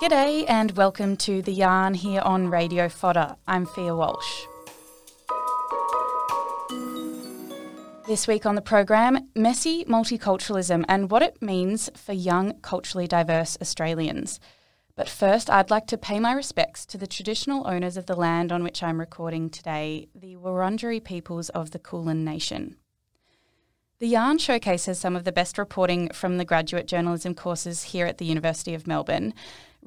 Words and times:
G'day 0.00 0.44
and 0.46 0.70
welcome 0.76 1.16
to 1.16 1.42
The 1.42 1.52
Yarn 1.52 1.94
here 1.94 2.20
on 2.20 2.50
Radio 2.50 2.88
Fodder. 2.88 3.34
I'm 3.48 3.66
Fia 3.66 3.96
Walsh. 3.96 4.46
This 8.06 8.28
week 8.28 8.46
on 8.46 8.54
the 8.54 8.62
program, 8.62 9.28
messy 9.34 9.84
multiculturalism 9.86 10.84
and 10.88 11.10
what 11.10 11.22
it 11.22 11.42
means 11.42 11.90
for 11.96 12.12
young, 12.12 12.60
culturally 12.60 13.08
diverse 13.08 13.58
Australians. 13.60 14.38
But 14.94 15.08
first, 15.08 15.50
I'd 15.50 15.68
like 15.68 15.88
to 15.88 15.98
pay 15.98 16.20
my 16.20 16.32
respects 16.32 16.86
to 16.86 16.96
the 16.96 17.08
traditional 17.08 17.66
owners 17.66 17.96
of 17.96 18.06
the 18.06 18.14
land 18.14 18.52
on 18.52 18.62
which 18.62 18.84
I'm 18.84 19.00
recording 19.00 19.50
today, 19.50 20.06
the 20.14 20.36
Wurundjeri 20.36 21.02
peoples 21.02 21.48
of 21.48 21.72
the 21.72 21.80
Kulin 21.80 22.24
Nation. 22.24 22.76
The 23.98 24.06
Yarn 24.06 24.38
showcases 24.38 25.00
some 25.00 25.16
of 25.16 25.24
the 25.24 25.32
best 25.32 25.58
reporting 25.58 26.10
from 26.10 26.38
the 26.38 26.44
graduate 26.44 26.86
journalism 26.86 27.34
courses 27.34 27.82
here 27.82 28.06
at 28.06 28.18
the 28.18 28.26
University 28.26 28.72
of 28.72 28.86
Melbourne. 28.86 29.34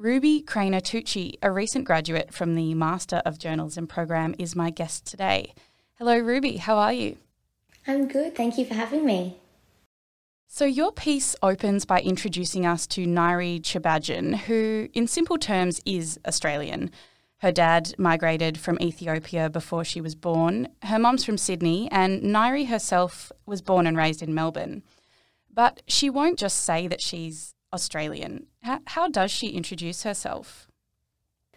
Ruby 0.02 0.42
Kraner-Tucci, 0.42 1.34
a 1.42 1.52
recent 1.52 1.84
graduate 1.84 2.34
from 2.34 2.56
the 2.56 2.74
Master 2.74 3.22
of 3.24 3.38
Journalism 3.38 3.86
program, 3.86 4.34
is 4.36 4.56
my 4.56 4.68
guest 4.68 5.06
today. 5.06 5.54
Hello, 5.94 6.18
Ruby. 6.18 6.56
How 6.56 6.76
are 6.76 6.92
you? 6.92 7.18
I'm 7.86 8.08
good. 8.08 8.34
Thank 8.34 8.58
you 8.58 8.64
for 8.64 8.74
having 8.74 9.06
me. 9.06 9.38
So, 10.48 10.64
your 10.64 10.90
piece 10.90 11.36
opens 11.40 11.84
by 11.84 12.00
introducing 12.00 12.66
us 12.66 12.84
to 12.88 13.06
Nairi 13.06 13.60
Chibadjan, 13.60 14.38
who, 14.38 14.88
in 14.92 15.06
simple 15.06 15.38
terms, 15.38 15.80
is 15.86 16.18
Australian. 16.26 16.90
Her 17.38 17.52
dad 17.52 17.94
migrated 17.96 18.58
from 18.58 18.80
Ethiopia 18.80 19.48
before 19.50 19.84
she 19.84 20.00
was 20.00 20.16
born. 20.16 20.66
Her 20.82 20.98
mum's 20.98 21.24
from 21.24 21.38
Sydney, 21.38 21.88
and 21.92 22.22
Nairi 22.22 22.66
herself 22.66 23.30
was 23.46 23.62
born 23.62 23.86
and 23.86 23.96
raised 23.96 24.20
in 24.20 24.34
Melbourne. 24.34 24.82
But 25.48 25.80
she 25.86 26.10
won't 26.10 26.40
just 26.40 26.56
say 26.64 26.88
that 26.88 27.00
she's 27.00 27.54
Australian. 27.72 28.46
How, 28.62 28.80
how 28.86 29.08
does 29.08 29.30
she 29.30 29.48
introduce 29.48 30.02
herself? 30.02 30.68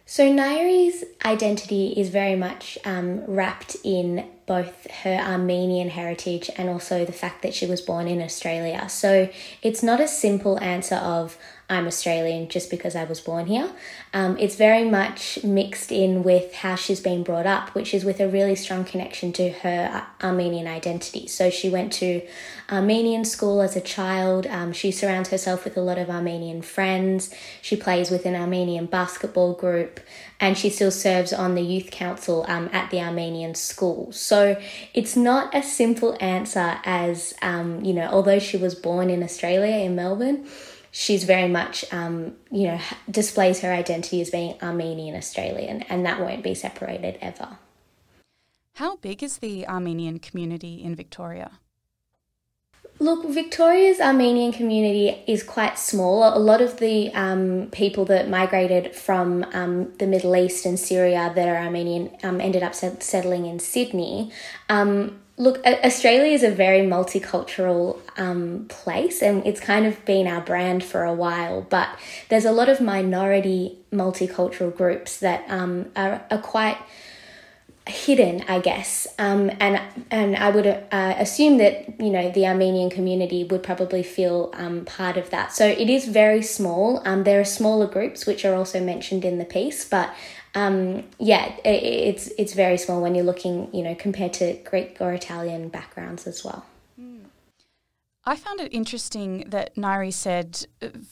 So, 0.08 0.30
Nairi's 0.32 1.02
identity 1.24 1.88
is 1.96 2.10
very 2.10 2.36
much 2.36 2.78
um, 2.84 3.24
wrapped 3.26 3.76
in 3.82 4.24
both 4.46 4.88
her 5.02 5.16
Armenian 5.16 5.88
heritage 5.88 6.48
and 6.56 6.68
also 6.68 7.04
the 7.04 7.12
fact 7.12 7.42
that 7.42 7.54
she 7.54 7.66
was 7.66 7.80
born 7.80 8.06
in 8.06 8.22
Australia. 8.22 8.88
So, 8.88 9.28
it's 9.62 9.82
not 9.82 10.00
a 10.00 10.06
simple 10.06 10.60
answer 10.60 10.94
of, 10.94 11.36
I'm 11.68 11.88
Australian 11.88 12.48
just 12.48 12.70
because 12.70 12.94
I 12.94 13.04
was 13.04 13.20
born 13.20 13.46
here. 13.46 13.68
Um, 14.14 14.38
it's 14.38 14.54
very 14.54 14.88
much 14.88 15.42
mixed 15.42 15.90
in 15.90 16.22
with 16.22 16.54
how 16.54 16.76
she's 16.76 17.00
been 17.00 17.24
brought 17.24 17.46
up, 17.46 17.74
which 17.74 17.92
is 17.92 18.04
with 18.04 18.20
a 18.20 18.28
really 18.28 18.54
strong 18.54 18.84
connection 18.84 19.32
to 19.32 19.50
her 19.50 20.06
Armenian 20.22 20.68
identity. 20.68 21.26
So 21.26 21.50
she 21.50 21.68
went 21.68 21.92
to 21.94 22.22
Armenian 22.70 23.24
school 23.24 23.60
as 23.60 23.74
a 23.74 23.80
child. 23.80 24.46
Um, 24.46 24.72
she 24.72 24.92
surrounds 24.92 25.30
herself 25.30 25.64
with 25.64 25.76
a 25.76 25.80
lot 25.80 25.98
of 25.98 26.08
Armenian 26.08 26.62
friends. 26.62 27.34
She 27.62 27.74
plays 27.74 28.12
with 28.12 28.26
an 28.26 28.36
Armenian 28.36 28.86
basketball 28.86 29.54
group, 29.54 29.98
and 30.38 30.56
she 30.56 30.70
still 30.70 30.92
serves 30.92 31.32
on 31.32 31.56
the 31.56 31.62
youth 31.62 31.90
council 31.90 32.44
um, 32.46 32.70
at 32.72 32.92
the 32.92 33.00
Armenian 33.00 33.56
school. 33.56 34.12
So 34.12 34.56
it's 34.94 35.16
not 35.16 35.52
a 35.52 35.64
simple 35.64 36.16
answer 36.20 36.78
as, 36.84 37.34
um, 37.42 37.84
you 37.84 37.92
know, 37.92 38.06
although 38.06 38.38
she 38.38 38.56
was 38.56 38.76
born 38.76 39.10
in 39.10 39.24
Australia, 39.24 39.78
in 39.78 39.96
Melbourne 39.96 40.46
she's 40.96 41.24
very 41.24 41.46
much, 41.46 41.84
um, 41.92 42.34
you 42.50 42.66
know, 42.68 42.80
displays 43.10 43.60
her 43.60 43.70
identity 43.70 44.22
as 44.22 44.30
being 44.30 44.56
Armenian 44.62 45.14
Australian, 45.14 45.82
and 45.82 46.06
that 46.06 46.20
won't 46.20 46.42
be 46.42 46.54
separated 46.54 47.18
ever. 47.20 47.58
How 48.74 48.96
big 48.96 49.22
is 49.22 49.38
the 49.38 49.68
Armenian 49.68 50.18
community 50.18 50.82
in 50.82 50.94
Victoria? 50.94 51.58
Look, 52.98 53.28
Victoria's 53.28 54.00
Armenian 54.00 54.52
community 54.52 55.22
is 55.26 55.42
quite 55.42 55.78
small. 55.78 56.34
A 56.34 56.38
lot 56.38 56.62
of 56.62 56.78
the 56.78 57.12
um, 57.12 57.68
people 57.72 58.06
that 58.06 58.30
migrated 58.30 58.96
from 58.96 59.44
um, 59.52 59.92
the 59.98 60.06
Middle 60.06 60.34
East 60.34 60.64
and 60.64 60.80
Syria 60.80 61.30
that 61.34 61.46
are 61.46 61.58
Armenian 61.58 62.16
um, 62.22 62.40
ended 62.40 62.62
up 62.62 62.74
settling 62.74 63.44
in 63.44 63.58
Sydney. 63.58 64.32
Um, 64.70 65.20
Look, 65.38 65.64
Australia 65.66 66.32
is 66.32 66.42
a 66.42 66.50
very 66.50 66.80
multicultural 66.80 68.00
um, 68.16 68.66
place, 68.68 69.20
and 69.20 69.46
it's 69.46 69.60
kind 69.60 69.84
of 69.84 70.02
been 70.06 70.26
our 70.26 70.40
brand 70.40 70.82
for 70.82 71.04
a 71.04 71.12
while. 71.12 71.60
But 71.60 71.90
there's 72.30 72.46
a 72.46 72.52
lot 72.52 72.70
of 72.70 72.80
minority 72.80 73.76
multicultural 73.92 74.74
groups 74.74 75.18
that 75.18 75.44
um, 75.48 75.90
are, 75.94 76.24
are 76.30 76.38
quite 76.38 76.78
hidden, 77.86 78.44
I 78.48 78.60
guess. 78.60 79.06
Um, 79.18 79.50
and 79.60 79.80
and 80.10 80.36
I 80.36 80.50
would 80.50 80.66
uh, 80.66 81.14
assume 81.18 81.58
that 81.58 82.00
you 82.00 82.10
know 82.10 82.30
the 82.30 82.46
Armenian 82.46 82.90
community 82.90 83.44
would 83.44 83.62
probably 83.62 84.02
feel 84.02 84.50
um, 84.54 84.84
part 84.84 85.16
of 85.16 85.30
that. 85.30 85.52
So 85.52 85.66
it 85.66 85.88
is 85.88 86.06
very 86.06 86.42
small. 86.42 87.00
Um, 87.06 87.24
there 87.24 87.40
are 87.40 87.44
smaller 87.44 87.86
groups 87.86 88.26
which 88.26 88.44
are 88.44 88.54
also 88.54 88.82
mentioned 88.82 89.24
in 89.24 89.38
the 89.38 89.44
piece, 89.44 89.84
but 89.84 90.12
um, 90.56 91.04
yeah, 91.18 91.54
it, 91.64 91.82
it's 91.82 92.28
it's 92.38 92.54
very 92.54 92.78
small 92.78 93.02
when 93.02 93.14
you're 93.14 93.26
looking, 93.26 93.72
you 93.74 93.82
know, 93.82 93.94
compared 93.94 94.32
to 94.34 94.54
Greek 94.64 94.96
or 95.00 95.12
Italian 95.12 95.68
backgrounds 95.68 96.26
as 96.26 96.42
well. 96.42 96.64
Hmm. 96.98 97.24
I 98.24 98.36
found 98.36 98.60
it 98.60 98.72
interesting 98.72 99.44
that 99.50 99.76
Nairi 99.76 100.12
said 100.12 100.66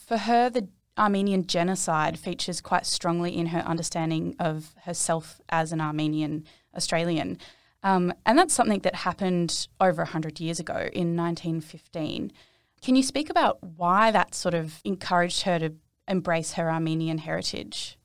for 0.07 0.17
her 0.17 0.49
the 0.49 0.67
Armenian 0.97 1.47
genocide 1.47 2.19
features 2.19 2.63
quite 2.63 2.87
strongly 2.87 3.37
in 3.37 3.47
her 3.47 3.59
understanding 3.61 4.35
of 4.39 4.75
herself 4.85 5.43
as 5.51 5.73
an 5.73 5.81
Armenian 5.81 6.47
Australian. 6.75 7.39
Um, 7.83 8.15
and 8.25 8.39
that's 8.39 8.55
something 8.55 8.81
that 8.81 8.95
happened 8.95 9.69
over 9.79 10.03
100 10.05 10.41
years 10.41 10.59
ago 10.59 10.89
in 10.95 11.15
1915. 11.17 12.33
Can 12.81 12.97
you 12.97 13.03
speak 13.03 13.29
about 13.29 13.63
why 13.63 14.11
that 14.11 14.35
sort 14.35 14.55
of 14.55 14.81
encouraged 14.85 15.43
her 15.43 15.59
to 15.59 15.75
embrace 16.09 16.53
her 16.53 16.71
Armenian 16.71 17.19
heritage? 17.19 17.99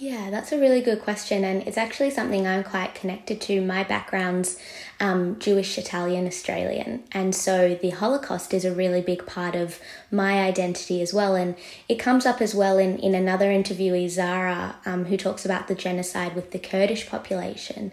Yeah, 0.00 0.30
that's 0.30 0.52
a 0.52 0.60
really 0.60 0.80
good 0.80 1.00
question, 1.02 1.42
and 1.42 1.66
it's 1.66 1.76
actually 1.76 2.10
something 2.10 2.46
I'm 2.46 2.62
quite 2.62 2.94
connected 2.94 3.40
to. 3.42 3.60
My 3.60 3.82
background's 3.82 4.56
um, 5.00 5.40
Jewish, 5.40 5.76
Italian, 5.76 6.24
Australian, 6.24 7.02
and 7.10 7.34
so 7.34 7.74
the 7.74 7.90
Holocaust 7.90 8.54
is 8.54 8.64
a 8.64 8.72
really 8.72 9.00
big 9.00 9.26
part 9.26 9.56
of 9.56 9.80
my 10.12 10.40
identity 10.40 11.02
as 11.02 11.12
well. 11.12 11.34
And 11.34 11.56
it 11.88 11.96
comes 11.96 12.26
up 12.26 12.40
as 12.40 12.54
well 12.54 12.78
in, 12.78 12.98
in 13.00 13.16
another 13.16 13.46
interviewee, 13.46 14.08
Zara, 14.08 14.76
um, 14.86 15.06
who 15.06 15.16
talks 15.16 15.44
about 15.44 15.66
the 15.66 15.74
genocide 15.74 16.36
with 16.36 16.52
the 16.52 16.60
Kurdish 16.60 17.08
population. 17.08 17.90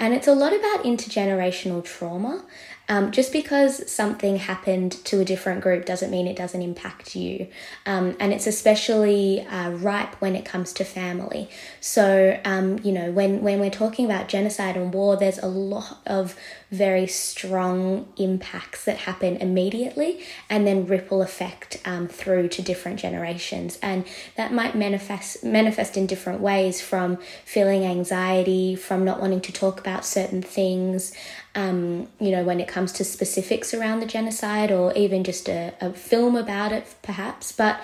And 0.00 0.12
it's 0.12 0.26
a 0.26 0.34
lot 0.34 0.52
about 0.52 0.82
intergenerational 0.82 1.84
trauma 1.84 2.44
um, 2.88 3.12
just 3.12 3.32
because 3.32 3.90
something 3.90 4.36
happened 4.36 4.92
to 5.06 5.20
a 5.20 5.24
different 5.24 5.62
group 5.62 5.86
doesn't 5.86 6.10
mean 6.10 6.26
it 6.26 6.36
doesn't 6.36 6.60
impact 6.60 7.16
you. 7.16 7.48
Um, 7.86 8.16
and 8.20 8.32
it's 8.32 8.46
especially 8.46 9.46
uh, 9.46 9.70
ripe 9.70 10.20
when 10.20 10.36
it 10.36 10.44
comes 10.44 10.72
to 10.74 10.84
family. 10.84 11.48
So, 11.80 12.38
um, 12.44 12.78
you 12.82 12.92
know, 12.92 13.10
when, 13.10 13.40
when 13.42 13.58
we're 13.58 13.70
talking 13.70 14.04
about 14.04 14.28
genocide 14.28 14.76
and 14.76 14.92
war, 14.92 15.16
there's 15.16 15.38
a 15.38 15.46
lot 15.46 15.98
of 16.06 16.36
very 16.70 17.06
strong 17.06 18.12
impacts 18.16 18.84
that 18.84 18.98
happen 18.98 19.36
immediately 19.36 20.20
and 20.50 20.66
then 20.66 20.86
ripple 20.86 21.22
effect 21.22 21.80
um, 21.86 22.06
through 22.08 22.48
to 22.48 22.62
different 22.62 22.98
generations. 22.98 23.78
And 23.80 24.04
that 24.36 24.52
might 24.52 24.74
manifest, 24.74 25.42
manifest 25.42 25.96
in 25.96 26.06
different 26.06 26.40
ways 26.40 26.82
from 26.82 27.18
feeling 27.44 27.84
anxiety, 27.84 28.74
from 28.74 29.04
not 29.04 29.20
wanting 29.20 29.40
to 29.42 29.52
talk 29.52 29.80
about 29.80 30.04
certain 30.04 30.42
things 30.42 31.12
um, 31.54 32.08
you 32.20 32.30
know, 32.30 32.42
when 32.42 32.60
it 32.60 32.68
comes 32.68 32.92
to 32.92 33.04
specifics 33.04 33.72
around 33.72 34.00
the 34.00 34.06
genocide 34.06 34.70
or 34.70 34.92
even 34.94 35.24
just 35.24 35.48
a, 35.48 35.74
a 35.80 35.92
film 35.92 36.36
about 36.36 36.72
it, 36.72 36.94
perhaps. 37.02 37.52
But 37.52 37.80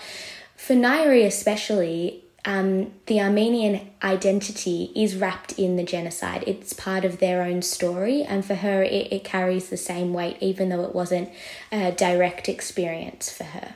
for 0.57 0.75
Nairi, 0.75 1.25
especially, 1.25 2.25
um, 2.45 2.93
the 3.07 3.21
Armenian 3.21 3.91
identity 4.03 4.93
is 4.97 5.17
wrapped 5.17 5.59
in 5.59 5.77
the 5.77 5.85
genocide. 5.85 6.45
It's 6.47 6.73
part 6.73 7.05
of 7.05 7.19
their 7.19 7.43
own 7.43 7.63
story, 7.63 8.23
and 8.23 8.45
for 8.45 8.55
her, 8.55 8.83
it, 8.83 9.13
it 9.13 9.25
carries 9.25 9.69
the 9.69 9.77
same 9.77 10.13
weight, 10.13 10.39
even 10.41 10.71
though 10.71 10.83
it 10.83 10.95
wasn't 10.95 11.31
a 11.71 11.93
direct 11.93 12.49
experience 12.49 13.31
for 13.31 13.45
her. 13.45 13.75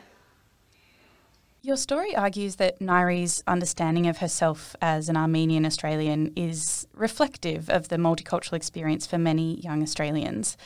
Your 1.64 1.78
story 1.78 2.14
argues 2.14 2.56
that 2.56 2.78
Nairi's 2.80 3.42
understanding 3.46 4.06
of 4.06 4.18
herself 4.18 4.76
as 4.82 5.08
an 5.08 5.16
Armenian 5.16 5.64
Australian 5.64 6.30
is 6.36 6.86
reflective 6.92 7.70
of 7.70 7.88
the 7.88 7.96
multicultural 7.96 8.52
experience 8.52 9.06
for 9.06 9.16
many 9.16 9.58
young 9.62 9.82
Australians. 9.82 10.58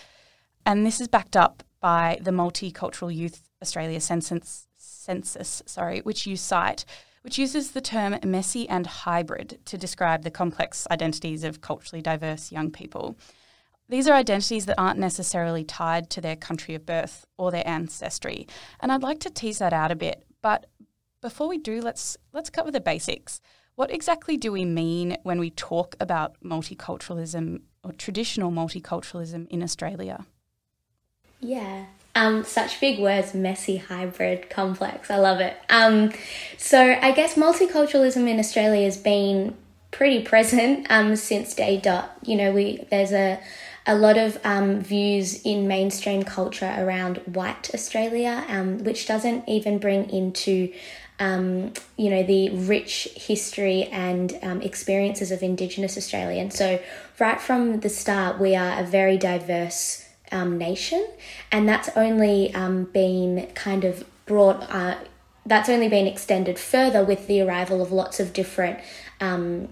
And 0.66 0.84
this 0.84 1.00
is 1.00 1.06
backed 1.06 1.36
up 1.36 1.62
by 1.78 2.18
the 2.20 2.32
Multicultural 2.32 3.14
Youth 3.14 3.48
Australia 3.62 4.00
Census, 4.00 4.66
census 4.76 5.62
sorry, 5.66 6.00
which 6.00 6.26
you 6.26 6.36
cite, 6.36 6.84
which 7.22 7.38
uses 7.38 7.70
the 7.70 7.80
term 7.80 8.18
messy 8.24 8.68
and 8.68 8.84
hybrid 8.88 9.60
to 9.66 9.78
describe 9.78 10.24
the 10.24 10.32
complex 10.32 10.84
identities 10.90 11.44
of 11.44 11.60
culturally 11.60 12.02
diverse 12.02 12.50
young 12.50 12.72
people. 12.72 13.16
These 13.88 14.08
are 14.08 14.14
identities 14.14 14.66
that 14.66 14.80
aren't 14.80 14.98
necessarily 14.98 15.62
tied 15.62 16.10
to 16.10 16.20
their 16.20 16.34
country 16.34 16.74
of 16.74 16.84
birth 16.84 17.24
or 17.36 17.52
their 17.52 17.66
ancestry. 17.68 18.48
And 18.80 18.90
I'd 18.90 19.04
like 19.04 19.20
to 19.20 19.30
tease 19.30 19.60
that 19.60 19.72
out 19.72 19.92
a 19.92 19.96
bit. 19.96 20.24
But 20.42 20.66
before 21.20 21.48
we 21.48 21.58
do, 21.58 21.80
let's 21.80 22.16
let's 22.32 22.50
cover 22.50 22.70
the 22.70 22.80
basics. 22.80 23.40
What 23.74 23.92
exactly 23.92 24.36
do 24.36 24.50
we 24.50 24.64
mean 24.64 25.16
when 25.22 25.38
we 25.38 25.50
talk 25.50 25.94
about 26.00 26.36
multiculturalism 26.42 27.62
or 27.84 27.92
traditional 27.92 28.50
multiculturalism 28.50 29.46
in 29.48 29.62
Australia? 29.62 30.26
Yeah. 31.40 31.86
Um, 32.14 32.42
such 32.42 32.80
big 32.80 32.98
words, 32.98 33.34
messy, 33.34 33.76
hybrid, 33.76 34.50
complex. 34.50 35.08
I 35.10 35.18
love 35.18 35.38
it. 35.38 35.56
Um, 35.70 36.10
so 36.56 36.98
I 37.00 37.12
guess 37.12 37.34
multiculturalism 37.34 38.28
in 38.28 38.40
Australia 38.40 38.84
has 38.84 38.96
been 38.96 39.56
pretty 39.92 40.22
present 40.22 40.86
um, 40.90 41.14
since 41.14 41.54
day 41.54 41.76
dot. 41.78 42.18
You 42.24 42.36
know, 42.36 42.52
we 42.52 42.84
there's 42.90 43.12
a 43.12 43.38
a 43.86 43.94
lot 43.94 44.18
of 44.18 44.38
um, 44.44 44.80
views 44.80 45.42
in 45.44 45.66
mainstream 45.66 46.22
culture 46.22 46.74
around 46.78 47.18
white 47.24 47.72
Australia, 47.72 48.44
um, 48.48 48.78
which 48.84 49.06
doesn't 49.06 49.48
even 49.48 49.78
bring 49.78 50.10
into 50.10 50.72
um, 51.20 51.72
you 51.96 52.10
know 52.10 52.22
the 52.22 52.50
rich 52.50 53.08
history 53.16 53.84
and 53.84 54.38
um, 54.42 54.60
experiences 54.62 55.30
of 55.30 55.42
Indigenous 55.42 55.96
Australians. 55.96 56.56
So 56.56 56.80
right 57.18 57.40
from 57.40 57.80
the 57.80 57.88
start, 57.88 58.38
we 58.38 58.54
are 58.54 58.80
a 58.80 58.84
very 58.84 59.16
diverse 59.16 60.08
um, 60.30 60.58
nation, 60.58 61.06
and 61.50 61.68
that's 61.68 61.88
only 61.96 62.54
um, 62.54 62.84
been 62.84 63.48
kind 63.54 63.84
of 63.84 64.04
brought. 64.26 64.62
Uh, 64.70 64.96
that's 65.46 65.70
only 65.70 65.88
been 65.88 66.06
extended 66.06 66.58
further 66.58 67.02
with 67.02 67.26
the 67.26 67.40
arrival 67.40 67.80
of 67.80 67.90
lots 67.90 68.20
of 68.20 68.34
different 68.34 68.78
um, 69.20 69.68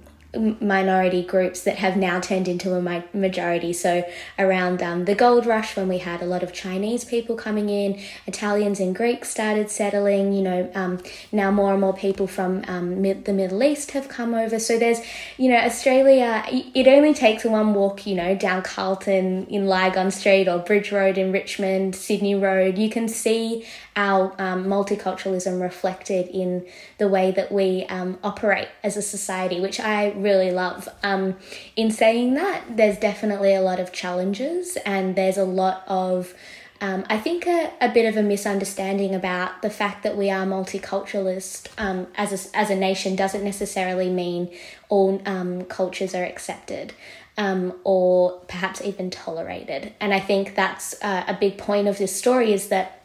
minority 0.60 1.22
groups 1.22 1.62
that 1.62 1.76
have 1.76 1.96
now 1.96 2.20
turned 2.20 2.48
into 2.48 2.74
a 2.74 3.04
majority. 3.12 3.72
So, 3.72 4.04
around 4.38 4.82
um, 4.82 5.04
the 5.04 5.14
gold 5.14 5.46
rush, 5.46 5.76
when 5.76 5.88
we 5.88 5.98
had 5.98 6.22
a 6.22 6.26
lot 6.26 6.42
of 6.42 6.52
Chinese 6.52 7.04
people 7.04 7.36
coming 7.36 7.68
in, 7.68 8.00
Italians 8.26 8.80
and 8.80 8.94
Greeks 8.94 9.30
started 9.30 9.70
settling, 9.70 10.32
you 10.32 10.42
know, 10.42 10.70
um, 10.74 11.02
now 11.32 11.50
more 11.50 11.72
and 11.72 11.80
more 11.80 11.94
people 11.94 12.26
from 12.26 12.64
um, 12.68 13.02
mid- 13.02 13.24
the 13.24 13.32
Middle 13.32 13.62
East 13.62 13.92
have 13.92 14.08
come 14.08 14.34
over. 14.34 14.58
So, 14.58 14.78
there's, 14.78 15.00
you 15.36 15.50
know, 15.50 15.58
Australia, 15.58 16.44
it 16.50 16.86
only 16.86 17.14
takes 17.14 17.44
one 17.44 17.74
walk, 17.74 18.06
you 18.06 18.14
know, 18.14 18.34
down 18.34 18.62
Carlton 18.62 19.46
in 19.46 19.66
Lygon 19.66 20.10
Street 20.10 20.48
or 20.48 20.58
Bridge 20.58 20.92
Road 20.92 21.18
in 21.18 21.32
Richmond, 21.32 21.94
Sydney 21.94 22.34
Road. 22.34 22.78
You 22.78 22.90
can 22.90 23.08
see 23.08 23.66
our 23.96 24.34
um, 24.38 24.66
multiculturalism 24.66 25.60
reflected 25.60 26.28
in 26.28 26.66
the 26.98 27.08
way 27.08 27.30
that 27.30 27.50
we 27.50 27.86
um, 27.86 28.18
operate 28.22 28.68
as 28.84 28.96
a 28.96 29.02
society, 29.02 29.58
which 29.60 29.80
I 29.80 30.10
really 30.12 30.25
love. 30.34 30.88
Um, 31.02 31.36
in 31.76 31.90
saying 31.90 32.34
that, 32.34 32.76
there's 32.76 32.98
definitely 32.98 33.54
a 33.54 33.60
lot 33.60 33.80
of 33.80 33.92
challenges 33.92 34.76
and 34.84 35.16
there's 35.16 35.38
a 35.38 35.44
lot 35.44 35.84
of 35.86 36.34
um, 36.80 37.06
I 37.08 37.18
think 37.18 37.46
a, 37.46 37.72
a 37.80 37.88
bit 37.88 38.06
of 38.06 38.16
a 38.18 38.22
misunderstanding 38.22 39.14
about 39.14 39.62
the 39.62 39.70
fact 39.70 40.02
that 40.02 40.16
we 40.16 40.30
are 40.30 40.44
multiculturalist 40.44 41.68
um, 41.78 42.06
as, 42.16 42.32
a, 42.32 42.56
as 42.56 42.68
a 42.68 42.76
nation 42.76 43.16
doesn't 43.16 43.42
necessarily 43.42 44.10
mean 44.10 44.50
all 44.90 45.22
um, 45.24 45.64
cultures 45.64 46.14
are 46.14 46.24
accepted 46.24 46.92
um, 47.38 47.74
or 47.84 48.40
perhaps 48.48 48.82
even 48.82 49.10
tolerated. 49.10 49.94
And 50.00 50.12
I 50.12 50.20
think 50.20 50.54
that's 50.54 50.94
uh, 51.02 51.24
a 51.26 51.34
big 51.34 51.56
point 51.56 51.88
of 51.88 51.98
this 51.98 52.14
story 52.14 52.52
is 52.52 52.68
that 52.68 53.02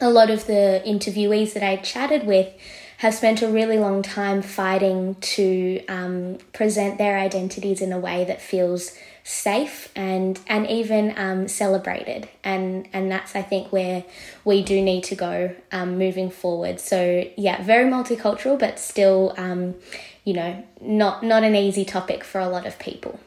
a 0.00 0.10
lot 0.10 0.30
of 0.30 0.46
the 0.46 0.82
interviewees 0.84 1.52
that 1.52 1.62
I 1.62 1.76
chatted 1.76 2.26
with 2.26 2.52
have 3.02 3.14
spent 3.14 3.42
a 3.42 3.48
really 3.48 3.80
long 3.80 4.00
time 4.00 4.40
fighting 4.40 5.16
to 5.16 5.84
um, 5.88 6.38
present 6.52 6.98
their 6.98 7.18
identities 7.18 7.80
in 7.80 7.92
a 7.92 7.98
way 7.98 8.24
that 8.24 8.40
feels 8.40 8.96
safe 9.24 9.90
and 9.96 10.38
and 10.46 10.68
even 10.68 11.12
um, 11.16 11.48
celebrated. 11.48 12.28
And 12.44 12.88
and 12.92 13.10
that's 13.10 13.34
I 13.34 13.42
think 13.42 13.72
where 13.72 14.04
we 14.44 14.62
do 14.62 14.80
need 14.80 15.02
to 15.04 15.16
go 15.16 15.52
um, 15.72 15.98
moving 15.98 16.30
forward. 16.30 16.78
So 16.78 17.24
yeah 17.36 17.60
very 17.64 17.90
multicultural 17.90 18.56
but 18.56 18.78
still 18.78 19.34
um, 19.36 19.74
you 20.22 20.34
know 20.34 20.62
not 20.80 21.24
not 21.24 21.42
an 21.42 21.56
easy 21.56 21.84
topic 21.84 22.22
for 22.22 22.40
a 22.40 22.48
lot 22.48 22.66
of 22.66 22.78
people. 22.78 23.18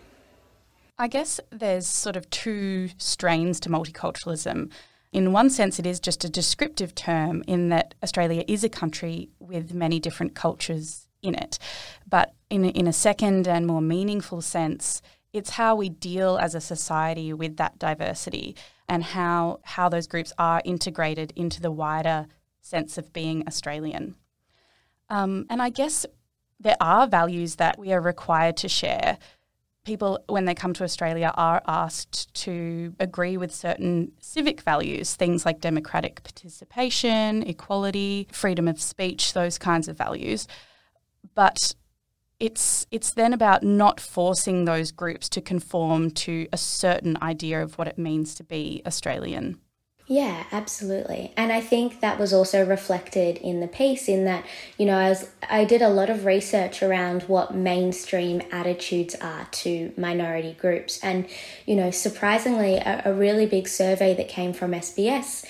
I 0.98 1.10
guess 1.10 1.42
there's 1.50 1.86
sort 1.86 2.16
of 2.16 2.30
two 2.30 2.92
strains 2.98 3.60
to 3.60 3.70
multiculturalism 3.70 4.72
in 5.16 5.32
one 5.32 5.50
sense, 5.50 5.80
it 5.80 5.86
is 5.86 6.02
just 6.02 6.26
a 6.26 6.30
descriptive 6.30 6.94
term 6.94 7.42
in 7.48 7.70
that 7.70 7.96
Australia 8.04 8.44
is 8.50 8.66
a 8.66 8.70
country 8.70 9.30
with 9.40 9.74
many 9.74 9.98
different 9.98 10.36
cultures 10.36 11.08
in 11.24 11.36
it. 11.36 11.58
But 12.06 12.34
in, 12.50 12.66
in 12.66 12.86
a 12.86 12.92
second 12.92 13.48
and 13.48 13.66
more 13.66 13.80
meaningful 13.80 14.42
sense, 14.42 15.02
it's 15.32 15.52
how 15.52 15.74
we 15.74 15.88
deal 15.88 16.38
as 16.38 16.54
a 16.54 16.60
society 16.60 17.32
with 17.32 17.56
that 17.56 17.80
diversity 17.80 18.58
and 18.90 19.06
how, 19.06 19.62
how 19.64 19.88
those 19.88 20.06
groups 20.06 20.34
are 20.38 20.62
integrated 20.66 21.32
into 21.38 21.62
the 21.62 21.72
wider 21.72 22.28
sense 22.60 22.98
of 22.98 23.14
being 23.14 23.48
Australian. 23.48 24.16
Um, 25.10 25.46
and 25.50 25.62
I 25.62 25.70
guess 25.70 26.06
there 26.60 26.78
are 26.82 27.08
values 27.08 27.56
that 27.56 27.80
we 27.80 27.94
are 27.94 28.02
required 28.02 28.58
to 28.58 28.68
share 28.68 29.18
people, 29.86 30.20
when 30.28 30.46
they 30.46 30.56
come 30.56 30.74
to 30.74 30.84
Australia, 30.84 31.32
are 31.36 31.62
asked 31.68 32.34
to 32.34 32.94
agree 33.00 33.38
with 33.38 33.54
certain 33.54 34.12
civic 34.20 34.62
values, 34.62 35.16
things 35.16 35.46
like 35.46 35.62
democratic 35.62 36.24
participation, 36.24 37.44
equality, 37.44 38.28
freedom 38.32 38.68
of 38.68 38.82
speech, 38.82 39.34
those 39.34 39.58
kinds 39.58 39.88
of 39.88 39.98
values. 39.98 40.48
But 41.36 41.74
it's 42.40 42.86
it's 42.92 43.12
then 43.12 43.32
about 43.32 43.64
not 43.64 44.00
forcing 44.00 44.66
those 44.66 44.92
groups 44.92 45.30
to 45.30 45.42
conform 45.42 46.12
to 46.12 46.48
a 46.52 46.58
certain 46.58 47.18
idea 47.22 47.64
of 47.64 47.78
what 47.78 47.88
it 47.88 47.98
means 47.98 48.36
to 48.36 48.44
be 48.44 48.82
Australian. 48.86 49.60
Yeah, 50.08 50.44
absolutely. 50.52 51.34
And 51.36 51.52
I 51.52 51.62
think 51.62 52.00
that 52.02 52.20
was 52.20 52.32
also 52.32 52.64
reflected 52.64 53.38
in 53.38 53.60
the 53.60 53.68
piece 53.68 54.08
in 54.08 54.26
that, 54.26 54.46
you 54.78 54.86
know, 54.86 54.96
I 54.96 55.10
was 55.10 55.28
I 55.50 55.66
did 55.66 55.82
a 55.82 55.90
lot 55.90 56.12
of 56.12 56.26
research 56.26 56.84
around 56.84 57.24
what 57.24 57.56
mainstream 57.56 58.44
attitudes 58.52 59.16
are 59.16 59.48
to 59.52 59.94
minority 59.98 60.54
groups. 60.60 61.00
And, 61.04 61.28
you 61.66 61.76
know, 61.76 61.90
surprisingly 61.90 62.76
a, 62.76 63.02
a 63.06 63.14
really 63.14 63.48
big 63.48 63.68
survey 63.68 64.14
that 64.14 64.28
came 64.28 64.54
from 64.54 64.74
SBS 64.74 65.44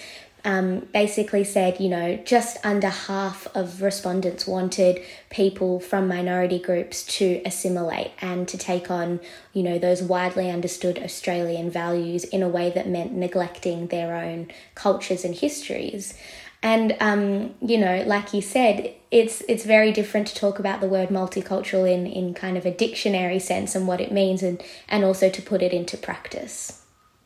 um, 0.45 0.87
basically 0.93 1.43
said, 1.43 1.79
you 1.79 1.89
know, 1.89 2.17
just 2.17 2.63
under 2.63 2.89
half 2.89 3.47
of 3.55 3.81
respondents 3.81 4.45
wanted 4.45 5.01
people 5.31 5.79
from 5.79 6.07
minority 6.07 6.59
groups 6.59 7.03
to 7.17 7.41
assimilate 7.43 8.11
and 8.21 8.47
to 8.47 8.57
take 8.57 8.91
on, 8.91 9.19
you 9.53 9.63
know, 9.63 9.79
those 9.79 10.03
widely 10.03 10.51
understood 10.51 10.99
Australian 10.99 11.71
values 11.71 12.23
in 12.25 12.43
a 12.43 12.47
way 12.47 12.69
that 12.69 12.87
meant 12.87 13.11
neglecting 13.11 13.87
their 13.87 14.15
own 14.15 14.47
cultures 14.75 15.25
and 15.25 15.33
histories. 15.33 16.13
And 16.61 16.95
um, 16.99 17.55
you 17.61 17.77
know, 17.77 18.03
like 18.05 18.33
you 18.33 18.41
said, 18.41 18.93
it's 19.11 19.41
it's 19.47 19.65
very 19.65 19.91
different 19.91 20.27
to 20.27 20.35
talk 20.35 20.59
about 20.59 20.79
the 20.79 20.87
word 20.87 21.09
multicultural 21.09 21.91
in, 21.91 22.07
in 22.07 22.33
kind 22.33 22.57
of 22.57 22.65
a 22.65 22.71
dictionary 22.71 23.39
sense 23.39 23.75
and 23.75 23.87
what 23.87 24.01
it 24.01 24.11
means 24.11 24.41
and, 24.41 24.63
and 24.87 25.03
also 25.03 25.29
to 25.29 25.41
put 25.41 25.61
it 25.61 25.73
into 25.73 25.97
practice. 25.97 26.84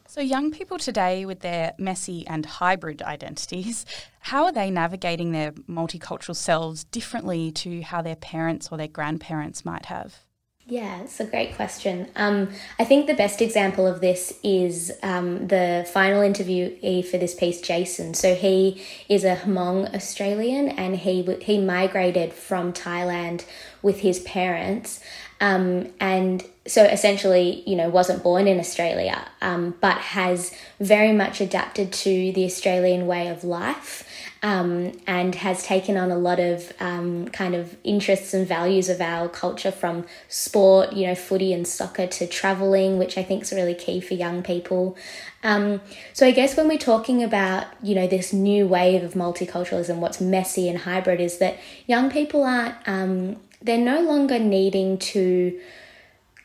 So, 0.10 0.22
young 0.22 0.50
people 0.50 0.80
today 0.80 1.24
with 1.24 1.42
their 1.42 1.74
messy 1.78 2.26
and 2.26 2.44
hybrid 2.44 3.04
identities, 3.04 3.86
how 4.22 4.46
are 4.46 4.52
they 4.52 4.72
navigating 4.72 5.34
their 5.34 5.52
multicultural 5.52 6.36
selves 6.36 6.84
differently 6.86 7.52
to 7.52 7.82
how 7.82 8.02
their 8.02 8.16
parents 8.16 8.70
or 8.72 8.80
their 8.80 8.88
grandparents 8.88 9.64
might 9.64 9.86
have? 9.86 10.24
Yeah, 10.66 11.02
it's 11.02 11.20
a 11.20 11.26
great 11.26 11.56
question. 11.56 12.08
Um, 12.16 12.50
I 12.80 12.86
think 12.86 13.06
the 13.06 13.14
best 13.14 13.40
example 13.40 13.86
of 13.86 14.02
this 14.02 14.34
is 14.44 14.92
um, 15.04 15.48
the 15.48 15.88
final 15.94 16.22
interviewee 16.22 17.06
for 17.06 17.20
this 17.20 17.36
piece, 17.36 17.62
Jason. 17.62 18.16
So 18.16 18.34
he 18.34 18.84
is 19.08 19.24
a 19.24 19.36
Hmong 19.36 19.94
Australian, 19.94 20.70
and 20.70 20.96
he 20.96 21.22
he 21.42 21.60
migrated 21.60 22.34
from 22.34 22.74
Thailand 22.74 23.46
with 23.84 24.00
his 24.00 24.22
parents, 24.22 25.02
um, 25.40 25.94
and 26.00 26.44
so 26.70 26.84
essentially, 26.84 27.64
you 27.66 27.76
know, 27.76 27.90
wasn't 27.90 28.24
born 28.24 28.48
in 28.48 28.60
Australia, 28.60 29.28
um, 29.42 29.76
but 29.82 29.98
has 29.98 30.54
very 30.80 31.12
much 31.12 31.42
adapted 31.42 31.92
to 31.92 32.32
the 32.32 32.46
Australian 32.46 33.08
way 33.08 33.28
of 33.28 33.44
life. 33.44 34.06
Um, 34.42 34.94
and 35.06 35.36
has 35.36 35.64
taken 35.64 35.98
on 35.98 36.12
a 36.12 36.18
lot 36.18 36.40
of 36.40 36.72
um, 36.80 37.28
kind 37.28 37.56
of 37.56 37.76
interests 37.84 38.34
and 38.34 38.48
values 38.48 38.88
of 38.88 39.02
our 39.02 39.28
culture 39.28 39.70
from 39.70 40.06
sport, 40.30 40.94
you 40.94 41.08
know, 41.08 41.14
footy 41.14 41.52
and 41.52 41.68
soccer 41.68 42.08
to 42.08 42.26
traveling, 42.26 42.98
which 42.98 43.18
I 43.18 43.24
think 43.24 43.44
is 43.44 43.52
really 43.52 43.76
key 43.76 44.00
for 44.00 44.14
young 44.14 44.42
people. 44.42 44.96
Um, 45.44 45.82
so 46.14 46.26
I 46.26 46.32
guess 46.32 46.56
when 46.56 46.70
we're 46.70 46.78
talking 46.78 47.22
about, 47.22 47.68
you 47.84 47.96
know, 47.96 48.08
this 48.08 48.32
new 48.32 48.66
wave 48.66 49.04
of 49.04 49.14
multiculturalism, 49.14 49.98
what's 49.98 50.22
messy 50.22 50.70
and 50.70 50.78
hybrid 50.78 51.20
is 51.20 51.40
that 51.40 51.60
young 51.86 52.10
people 52.10 52.46
aren't, 52.46 52.76
um, 52.88 53.36
they're 53.62 53.78
no 53.78 54.00
longer 54.00 54.40
needing 54.40 54.98
to 55.00 55.60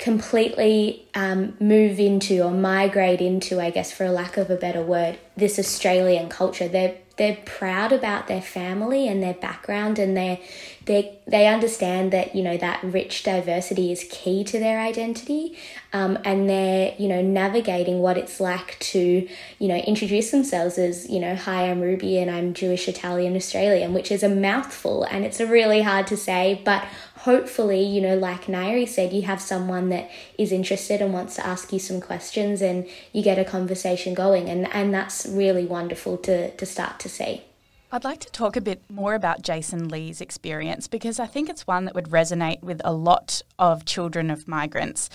completely 0.04 1.02
um, 1.14 1.56
move 1.58 1.99
into 1.99 2.42
or 2.42 2.50
migrate 2.50 3.23
into, 3.23 3.58
I 3.58 3.70
guess, 3.70 3.90
for 3.90 4.04
a 4.04 4.11
lack 4.11 4.37
of 4.37 4.50
a 4.50 4.54
better 4.56 4.82
word, 4.82 5.18
this 5.34 5.58
Australian 5.58 6.28
culture. 6.28 6.68
They're 6.68 6.96
they're 7.16 7.38
proud 7.44 7.92
about 7.92 8.26
their 8.26 8.42
family 8.42 9.06
and 9.06 9.23
their 9.23 9.34
background, 9.34 9.99
and 9.99 10.14
they 10.14 10.44
they 10.84 11.16
they 11.26 11.46
understand 11.46 12.12
that 12.12 12.34
you 12.34 12.42
know 12.42 12.58
that 12.58 12.82
rich 12.82 13.23
diversity 13.23 13.92
is 13.92 14.04
key 14.11 14.44
to 14.44 14.58
their 14.58 14.78
identity, 14.80 15.56
um, 15.94 16.18
and 16.23 16.50
they're 16.50 16.94
you 16.99 17.08
know 17.08 17.23
navigating 17.23 18.00
what 18.00 18.18
it's 18.18 18.40
like 18.40 18.78
to 18.80 19.26
you 19.58 19.68
know 19.68 19.76
introduce 19.76 20.32
themselves 20.32 20.76
as 20.76 21.08
you 21.08 21.20
know 21.20 21.34
hi 21.34 21.70
I'm 21.70 21.80
Ruby 21.80 22.18
and 22.18 22.30
I'm 22.30 22.52
Jewish 22.52 22.88
Italian 22.88 23.37
Australian, 23.37 23.94
which 23.94 24.11
is 24.12 24.23
a 24.23 24.28
mouthful 24.28 25.04
and 25.04 25.25
it's 25.25 25.40
really 25.40 25.80
hard 25.80 26.08
to 26.08 26.16
say, 26.18 26.61
but 26.62 26.84
hopefully, 27.25 27.83
you 27.83 28.02
know, 28.02 28.16
like 28.16 28.45
Nairi 28.45 28.87
said, 28.87 29.14
you 29.14 29.23
have 29.23 29.40
someone 29.40 29.88
that 29.88 30.11
is 30.37 30.52
interested 30.52 31.00
and 31.00 31.11
wants 31.14 31.37
to 31.37 31.47
ask 31.47 31.73
you 31.73 31.78
some 31.78 31.99
questions 31.99 32.61
and 32.61 32.87
you 33.14 33.23
get 33.23 33.38
a 33.38 33.45
conversation 33.45 34.12
going. 34.12 34.50
And, 34.50 34.73
and 34.75 34.93
that's 34.93 35.25
really 35.25 35.64
wonderful 35.64 36.19
to, 36.19 36.54
to 36.54 36.66
start 36.66 37.00
to 37.00 37.09
see. 37.09 37.43
I'd 37.90 38.04
like 38.04 38.21
to 38.21 38.31
talk 38.31 38.57
a 38.57 38.61
bit 38.61 38.83
more 38.90 39.14
about 39.14 39.40
Jason 39.40 39.88
Lee's 39.88 40.21
experience 40.21 40.87
because 40.87 41.19
I 41.19 41.26
think 41.26 41.49
it's 41.49 41.66
one 41.66 41.87
that 41.87 41.95
would 41.95 42.11
resonate 42.11 42.62
with 42.62 42.83
a 42.85 42.93
lot 42.93 43.40
of 43.59 43.87
children 43.87 44.31
of 44.31 44.47
migrants. 44.47 45.09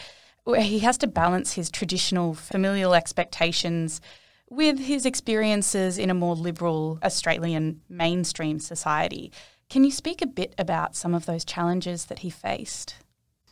Where 0.46 0.62
he 0.62 0.80
has 0.80 0.98
to 1.00 1.08
balance 1.08 1.54
his 1.54 1.70
traditional 1.70 2.34
familial 2.34 2.96
expectations 2.96 4.01
with 4.50 4.80
his 4.80 5.06
experiences 5.06 6.00
in 6.00 6.10
a 6.10 6.16
more 6.16 6.36
liberal 6.36 6.98
Australian 7.04 7.82
mainstream 7.88 8.58
society. 8.58 9.32
Can 9.70 9.84
you 9.84 9.92
speak 9.92 10.24
a 10.24 10.28
bit 10.28 10.56
about 10.58 10.96
some 10.96 11.14
of 11.14 11.28
those 11.28 11.46
challenges 11.46 12.06
that 12.06 12.20
he 12.20 12.32
faced? 12.32 12.96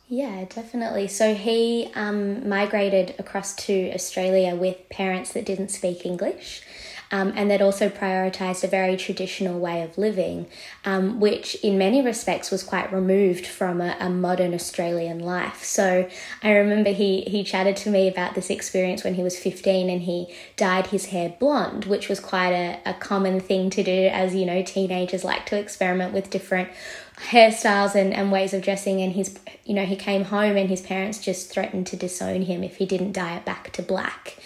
Yeah, 0.09 0.45
definitely. 0.45 1.07
So 1.09 1.35
he 1.35 1.91
um, 1.93 2.47
migrated 2.47 3.13
across 3.19 3.53
to 3.67 3.91
Australia 3.93 4.55
with 4.55 4.89
parents 4.89 5.33
that 5.33 5.45
didn't 5.45 5.69
speak 5.69 6.05
English 6.05 6.63
um, 7.11 7.33
and 7.35 7.49
that 7.49 7.61
also 7.61 7.89
prioritised 7.89 8.63
a 8.63 8.67
very 8.67 8.97
traditional 8.97 9.59
way 9.59 9.81
of 9.81 9.97
living, 9.97 10.47
um, 10.85 11.19
which 11.19 11.55
in 11.63 11.77
many 11.77 12.01
respects 12.01 12.51
was 12.51 12.63
quite 12.63 12.91
removed 12.91 13.45
from 13.45 13.81
a, 13.81 13.95
a, 13.99 14.09
modern 14.09 14.53
Australian 14.53 15.19
life. 15.19 15.63
So 15.63 16.09
I 16.43 16.51
remember 16.51 16.91
he, 16.91 17.21
he 17.21 17.43
chatted 17.43 17.77
to 17.77 17.89
me 17.89 18.07
about 18.07 18.35
this 18.35 18.49
experience 18.49 19.03
when 19.03 19.13
he 19.13 19.23
was 19.23 19.37
15 19.37 19.89
and 19.89 20.01
he 20.01 20.33
dyed 20.55 20.87
his 20.87 21.07
hair 21.07 21.35
blonde, 21.39 21.85
which 21.85 22.09
was 22.09 22.19
quite 22.19 22.51
a, 22.51 22.79
a 22.85 22.93
common 22.93 23.39
thing 23.39 23.69
to 23.71 23.83
do 23.83 24.07
as, 24.11 24.35
you 24.35 24.45
know, 24.45 24.61
teenagers 24.61 25.23
like 25.23 25.45
to 25.47 25.57
experiment 25.57 26.13
with 26.13 26.29
different 26.29 26.69
hairstyles 27.17 27.95
and, 27.95 28.13
and 28.13 28.31
ways 28.31 28.53
of 28.53 28.61
dressing 28.61 29.01
and 29.01 29.13
his 29.13 29.39
you 29.65 29.73
know 29.73 29.85
he 29.85 29.95
came 29.95 30.25
home 30.25 30.55
and 30.55 30.69
his 30.69 30.81
parents 30.81 31.17
just 31.17 31.51
threatened 31.51 31.87
to 31.87 31.95
disown 31.95 32.43
him 32.43 32.63
if 32.63 32.77
he 32.77 32.85
didn't 32.85 33.11
dye 33.11 33.35
it 33.35 33.43
back 33.43 33.71
to 33.71 33.81
black 33.81 34.37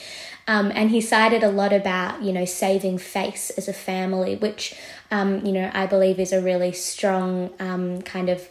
um, 0.51 0.69
and 0.75 0.89
he 0.89 0.99
cited 0.99 1.43
a 1.43 1.49
lot 1.49 1.71
about, 1.71 2.21
you 2.21 2.33
know, 2.33 2.43
saving 2.43 2.97
face 2.97 3.51
as 3.51 3.69
a 3.69 3.73
family, 3.73 4.35
which, 4.35 4.75
um, 5.09 5.45
you 5.45 5.53
know, 5.53 5.71
I 5.73 5.85
believe 5.85 6.19
is 6.19 6.33
a 6.33 6.41
really 6.41 6.73
strong 6.73 7.51
um, 7.57 8.01
kind 8.01 8.27
of 8.27 8.49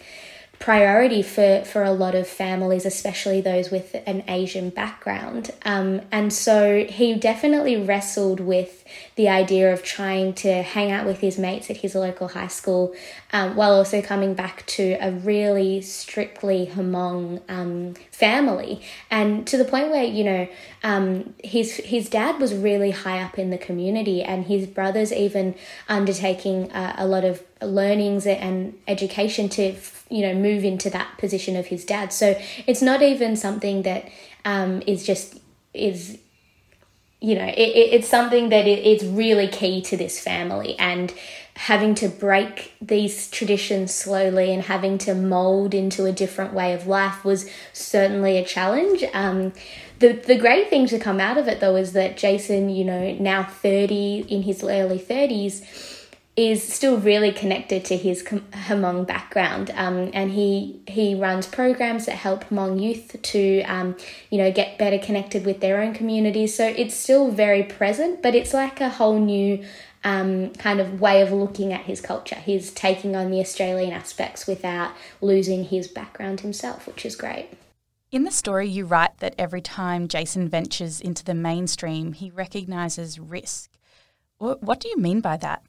priority 0.59 1.23
for, 1.23 1.63
for 1.65 1.83
a 1.83 1.91
lot 1.91 2.15
of 2.15 2.27
families, 2.27 2.87
especially 2.87 3.43
those 3.43 3.71
with 3.71 3.97
an 4.07 4.23
Asian 4.29 4.71
background. 4.71 5.51
Um, 5.65 6.01
and 6.11 6.33
so 6.33 6.85
he 6.85 7.15
definitely 7.15 7.77
wrestled 7.77 8.41
with 8.41 8.85
the 9.17 9.29
idea 9.29 9.73
of 9.73 9.83
trying 9.83 10.35
to 10.35 10.63
hang 10.63 10.91
out 10.91 11.07
with 11.07 11.21
his 11.21 11.39
mates 11.39 11.71
at 11.71 11.79
his 11.79 11.95
local 11.95 12.29
high 12.29 12.49
school 12.49 12.95
um, 13.33 13.57
while 13.57 13.73
also 13.73 14.03
coming 14.03 14.35
back 14.35 14.65
to 14.67 14.97
a 15.01 15.11
really 15.11 15.81
strictly 15.81 16.71
Hmong 16.75 17.41
um, 17.49 17.95
family. 18.11 18.83
And 19.11 19.47
to 19.47 19.57
the 19.57 19.65
point 19.65 19.91
where, 19.91 20.05
you 20.05 20.25
know, 20.25 20.49
um, 20.83 21.35
his, 21.45 21.77
his 21.77 22.09
dad 22.09 22.41
was 22.41 22.55
really 22.55 22.91
high 22.91 23.23
up 23.23 23.39
in 23.39 23.51
the 23.51 23.59
community 23.59 24.23
and 24.23 24.47
his 24.47 24.67
brothers 24.67 25.13
even 25.13 25.55
undertaking 25.89 26.73
uh, 26.73 26.95
a 26.97 27.07
lot 27.07 27.25
of 27.25 27.43
learnings 27.61 28.27
and 28.27 28.79
education 28.89 29.49
to, 29.51 29.75
you 30.09 30.23
know, 30.23 30.35
move 30.35 30.65
into 30.65 30.89
that 30.91 31.19
position 31.19 31.57
of 31.57 31.67
his 31.67 31.85
dad. 31.85 32.13
So 32.13 32.41
it's 32.67 32.81
not 32.81 33.03
even 33.03 33.37
something 33.37 33.83
that 33.83 34.09
um, 34.45 34.83
is 34.87 35.05
just 35.05 35.39
is 35.75 36.19
you 37.21 37.35
know, 37.35 37.45
it, 37.45 37.59
it, 37.59 37.93
it's 37.93 38.09
something 38.09 38.49
that 38.49 38.67
it, 38.67 38.79
it's 38.79 39.05
really 39.05 39.47
key 39.47 39.83
to 39.83 39.97
this 39.97 40.19
family 40.19 40.79
and 40.79 41.13
having 41.65 41.95
to 41.95 42.09
break 42.09 42.73
these 42.81 43.29
traditions 43.29 43.93
slowly 43.95 44.51
and 44.51 44.63
having 44.63 44.97
to 44.97 45.15
mold 45.15 45.75
into 45.75 46.07
a 46.07 46.13
different 46.13 46.55
way 46.55 46.73
of 46.73 46.87
life 46.87 47.23
was 47.23 47.51
certainly 47.75 48.39
a 48.39 48.45
challenge. 48.45 49.05
Um, 49.13 49.53
the, 49.99 50.13
the 50.13 50.39
great 50.39 50.71
thing 50.71 50.87
to 50.87 50.99
come 50.99 51.21
out 51.21 51.37
of 51.37 51.49
it 51.49 51.61
though 51.61 51.77
is 51.77 51.93
that 51.93 52.17
Jason, 52.17 52.71
you 52.71 52.83
know, 52.87 53.13
now 53.21 53.43
30 53.45 54.25
in 54.31 54.45
his 54.45 54.65
early 54.65 54.99
30s, 54.99 55.63
is 56.35 56.63
still 56.67 56.97
really 56.97 57.33
connected 57.33 57.85
to 57.85 57.97
his 57.97 58.23
Hmong 58.23 59.07
background, 59.07 59.71
um, 59.75 60.11
and 60.15 60.31
he 60.31 60.81
he 60.87 61.15
runs 61.15 61.47
programs 61.47 62.07
that 62.07 62.15
help 62.15 62.45
Hmong 62.45 62.81
youth 62.81 63.21
to 63.21 63.63
um, 63.65 63.97
you 64.31 64.39
know 64.39 64.51
get 64.51 64.79
better 64.79 64.99
connected 64.99 65.45
with 65.45 65.61
their 65.61 65.83
own 65.83 65.93
communities. 65.93 66.57
So 66.57 66.67
it's 66.69 66.95
still 66.95 67.31
very 67.31 67.65
present, 67.65 68.23
but 68.23 68.35
it's 68.35 68.55
like 68.55 68.81
a 68.81 68.89
whole 68.89 69.19
new 69.19 69.63
um, 70.05 70.51
kind 70.55 70.81
of 70.81 71.01
way 71.01 71.21
of 71.23 71.33
looking 71.33 71.73
at 71.73 71.83
his 71.83 72.01
culture. 72.01 72.37
He's 72.37 72.71
taking 72.71 73.15
on 73.15 73.31
the 73.31 73.41
Australian 73.41 73.93
aspects 73.93 74.47
without 74.47 74.93
losing 75.21 75.65
his 75.65 75.89
background 75.89 76.41
himself, 76.41 76.87
which 76.87 77.05
is 77.05 77.17
great. 77.17 77.51
In 78.11 78.25
the 78.25 78.33
story, 78.33 78.69
you 78.69 78.87
write 78.87 79.19
that 79.19 79.35
every 79.39 79.61
time 79.61 80.09
Jason 80.09 80.49
ventures 80.49 81.01
into 81.01 81.25
the 81.25 81.35
mainstream, 81.35 82.13
he 82.13 82.31
recognises 82.31 83.21
risk. 83.21 83.71
What 84.39 84.81
do 84.81 84.89
you 84.89 84.97
mean 84.97 85.21
by 85.21 85.37
that? 85.37 85.63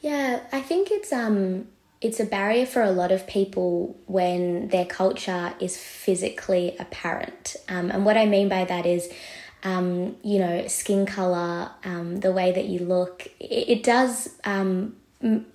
Yeah, 0.00 0.40
I 0.52 0.60
think 0.60 0.90
it's 0.90 1.12
um 1.12 1.66
it's 2.00 2.20
a 2.20 2.24
barrier 2.24 2.66
for 2.66 2.82
a 2.82 2.92
lot 2.92 3.10
of 3.10 3.26
people 3.26 3.98
when 4.06 4.68
their 4.68 4.84
culture 4.84 5.54
is 5.60 5.76
physically 5.76 6.76
apparent. 6.78 7.56
Um, 7.68 7.90
and 7.90 8.04
what 8.04 8.16
I 8.16 8.26
mean 8.26 8.48
by 8.48 8.64
that 8.66 8.86
is, 8.86 9.10
um, 9.64 10.16
you 10.22 10.38
know, 10.38 10.66
skin 10.68 11.06
color, 11.06 11.70
um, 11.84 12.20
the 12.20 12.32
way 12.32 12.52
that 12.52 12.66
you 12.66 12.80
look, 12.80 13.26
it, 13.40 13.68
it 13.68 13.82
does 13.82 14.30
um, 14.44 14.96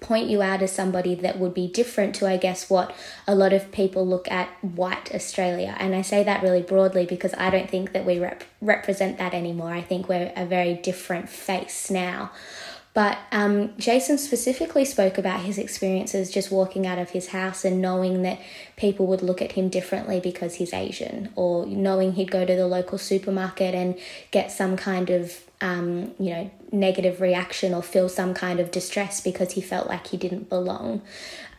point 0.02 0.30
you 0.30 0.42
out 0.42 0.62
as 0.62 0.74
somebody 0.74 1.16
that 1.16 1.40
would 1.40 1.54
be 1.54 1.68
different 1.68 2.14
to, 2.16 2.28
I 2.28 2.36
guess, 2.36 2.70
what 2.70 2.94
a 3.26 3.34
lot 3.34 3.54
of 3.54 3.72
people 3.72 4.06
look 4.06 4.30
at 4.30 4.50
white 4.62 5.16
Australia. 5.16 5.76
And 5.80 5.96
I 5.96 6.02
say 6.02 6.24
that 6.24 6.44
really 6.44 6.62
broadly 6.62 7.06
because 7.06 7.34
I 7.36 7.50
don't 7.50 7.70
think 7.70 7.94
that 7.94 8.06
we 8.06 8.20
rep- 8.20 8.44
represent 8.60 9.18
that 9.20 9.34
anymore. 9.34 9.72
I 9.72 9.82
think 9.82 10.10
we're 10.10 10.34
a 10.36 10.46
very 10.46 10.74
different 10.74 11.30
face 11.30 11.90
now. 11.90 12.32
But 12.94 13.18
um, 13.32 13.74
Jason 13.78 14.20
specifically 14.20 14.86
spoke 14.86 15.18
about 15.18 15.42
his 15.42 15.58
experiences 15.58 16.30
just 16.30 16.52
walking 16.52 16.86
out 16.86 17.00
of 17.00 17.10
his 17.10 17.30
house 17.30 17.66
and 17.66 17.82
knowing 17.82 18.22
that 18.22 18.40
people 18.78 19.08
would 19.08 19.24
look 19.24 19.42
at 19.42 19.54
him 19.54 19.70
differently 19.70 20.20
because 20.20 20.56
he's 20.56 20.74
Asian, 20.74 21.30
or 21.36 21.66
knowing 21.66 22.14
he'd 22.14 22.30
go 22.30 22.46
to 22.46 22.56
the 22.56 22.68
local 22.68 23.00
supermarket 23.00 23.74
and 23.74 23.98
get 24.30 24.52
some 24.52 24.78
kind 24.78 25.10
of 25.10 25.44
um, 25.62 26.14
you 26.20 26.30
know 26.30 26.52
negative 26.72 27.20
reaction 27.20 27.74
or 27.74 27.82
feel 27.82 28.10
some 28.10 28.34
kind 28.34 28.60
of 28.60 28.70
distress 28.70 29.22
because 29.22 29.54
he 29.54 29.62
felt 29.62 29.88
like 29.88 30.08
he 30.08 30.18
didn't 30.18 30.50
belong, 30.50 31.02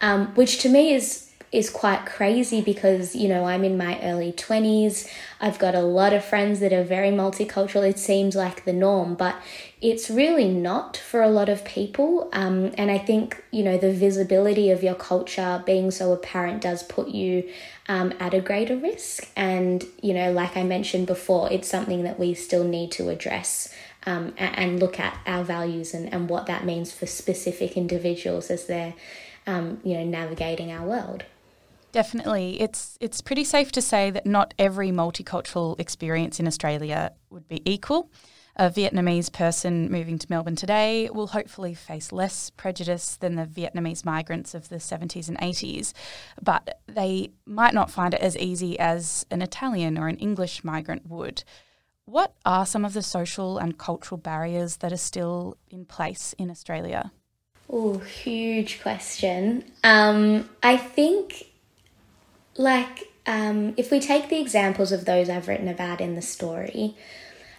um, 0.00 0.29
which 0.37 0.59
to 0.59 0.69
me 0.69 0.95
is 0.95 1.24
is 1.55 1.71
quite 1.71 2.05
crazy 2.05 2.61
because 2.61 3.15
you 3.15 3.29
know 3.29 3.45
I'm 3.45 3.63
in 3.63 3.79
my 3.79 4.01
early 4.03 4.33
20s. 4.33 5.09
I've 5.41 5.59
got 5.61 5.77
a 5.77 5.83
lot 5.83 6.13
of 6.13 6.25
friends 6.25 6.59
that 6.59 6.73
are 6.73 6.83
very 6.83 7.11
multicultural. 7.11 7.89
It 7.89 7.99
seems 7.99 8.35
like 8.35 8.65
the 8.65 8.73
norm, 8.73 9.15
but 9.15 9.37
it's 9.81 10.11
really 10.11 10.49
not 10.49 10.97
for 10.97 11.23
a 11.23 11.29
lot 11.29 11.49
of 11.49 11.65
people. 11.65 12.29
Um, 12.33 12.73
and 12.77 12.91
I 12.91 12.99
think 12.99 13.45
you 13.53 13.63
know 13.63 13.79
the 13.79 13.93
visibility 13.93 14.71
of 14.73 14.83
your 14.83 14.97
culture 14.97 15.63
being 15.65 15.93
so 15.93 16.13
apparent 16.13 16.61
does 16.61 16.83
put 16.83 17.09
you 17.09 17.49
um, 17.89 18.13
at 18.19 18.35
a 18.35 18.41
greater 18.41 18.77
risk. 18.77 19.29
And 19.37 19.87
you 20.03 20.13
know, 20.13 20.33
like 20.33 20.57
I 20.57 20.65
mentioned 20.65 21.07
before, 21.07 21.53
it's 21.53 21.69
something 21.69 22.03
that 22.03 22.19
we 22.19 22.35
still 22.35 22.65
need 22.65 22.91
to 22.93 23.09
address. 23.11 23.73
Um, 24.07 24.35
and 24.37 24.81
look 24.81 25.01
at 25.01 25.17
our 25.27 25.43
values 25.45 25.95
and, 25.95 26.13
and 26.13 26.29
what 26.29 26.45
that 26.45 26.67
means 26.67 26.93
for 26.93 27.07
specific 27.07 27.75
individuals 27.75 28.51
as 28.51 28.67
they're 28.67 28.93
um, 29.47 29.81
you 29.83 29.95
know 29.95 30.05
navigating 30.05 30.71
our 30.73 30.87
world. 30.87 31.25
Definitely. 31.95 32.61
It's 32.61 32.99
it's 33.01 33.21
pretty 33.21 33.45
safe 33.45 33.71
to 33.71 33.81
say 33.81 34.11
that 34.11 34.27
not 34.27 34.53
every 34.59 34.91
multicultural 34.91 35.79
experience 35.79 36.41
in 36.41 36.49
Australia 36.49 37.13
would 37.31 37.47
be 37.47 37.63
equal. 37.65 38.11
A 38.57 38.69
Vietnamese 38.69 39.33
person 39.33 39.93
moving 39.93 40.19
to 40.19 40.27
Melbourne 40.29 40.57
today 40.57 41.09
will 41.15 41.29
hopefully 41.29 41.73
face 41.73 42.11
less 42.11 42.51
prejudice 42.51 43.15
than 43.15 43.37
the 43.37 43.47
Vietnamese 43.47 44.05
migrants 44.05 44.55
of 44.55 44.71
the 44.71 44.79
70s 44.79 45.29
and 45.29 45.39
80s, 45.39 45.93
but 46.43 46.81
they 46.89 47.31
might 47.47 47.75
not 47.75 47.93
find 47.93 48.13
it 48.13 48.21
as 48.21 48.37
easy 48.39 48.77
as 48.77 49.25
an 49.31 49.41
Italian 49.41 49.97
or 49.97 50.09
an 50.09 50.17
English 50.17 50.65
migrant 50.65 51.07
would. 51.07 51.45
What 52.07 52.35
are 52.45 52.67
some 52.67 52.85
of 52.85 52.95
the 52.95 53.03
social 53.03 53.57
and 53.57 53.79
cultural 53.79 54.19
barriers 54.19 54.79
that 54.79 54.93
are 54.93 54.97
still 54.97 55.57
in 55.71 55.85
place 55.85 56.35
in 56.39 56.51
Australia? 56.51 57.13
Oh, 57.71 57.99
huge 57.99 58.83
question. 58.83 59.71
Um, 59.85 60.51
I 60.61 60.77
think 60.77 61.54
like, 62.57 63.11
um, 63.27 63.75
if 63.77 63.91
we 63.91 64.01
take 64.01 64.29
the 64.29 64.41
examples 64.41 64.93
of 64.93 65.05
those 65.05 65.29
I've 65.29 65.49
written 65.49 65.69
about 65.69 66.01
in 66.01 66.15
the 66.15 66.23
story, 66.23 66.97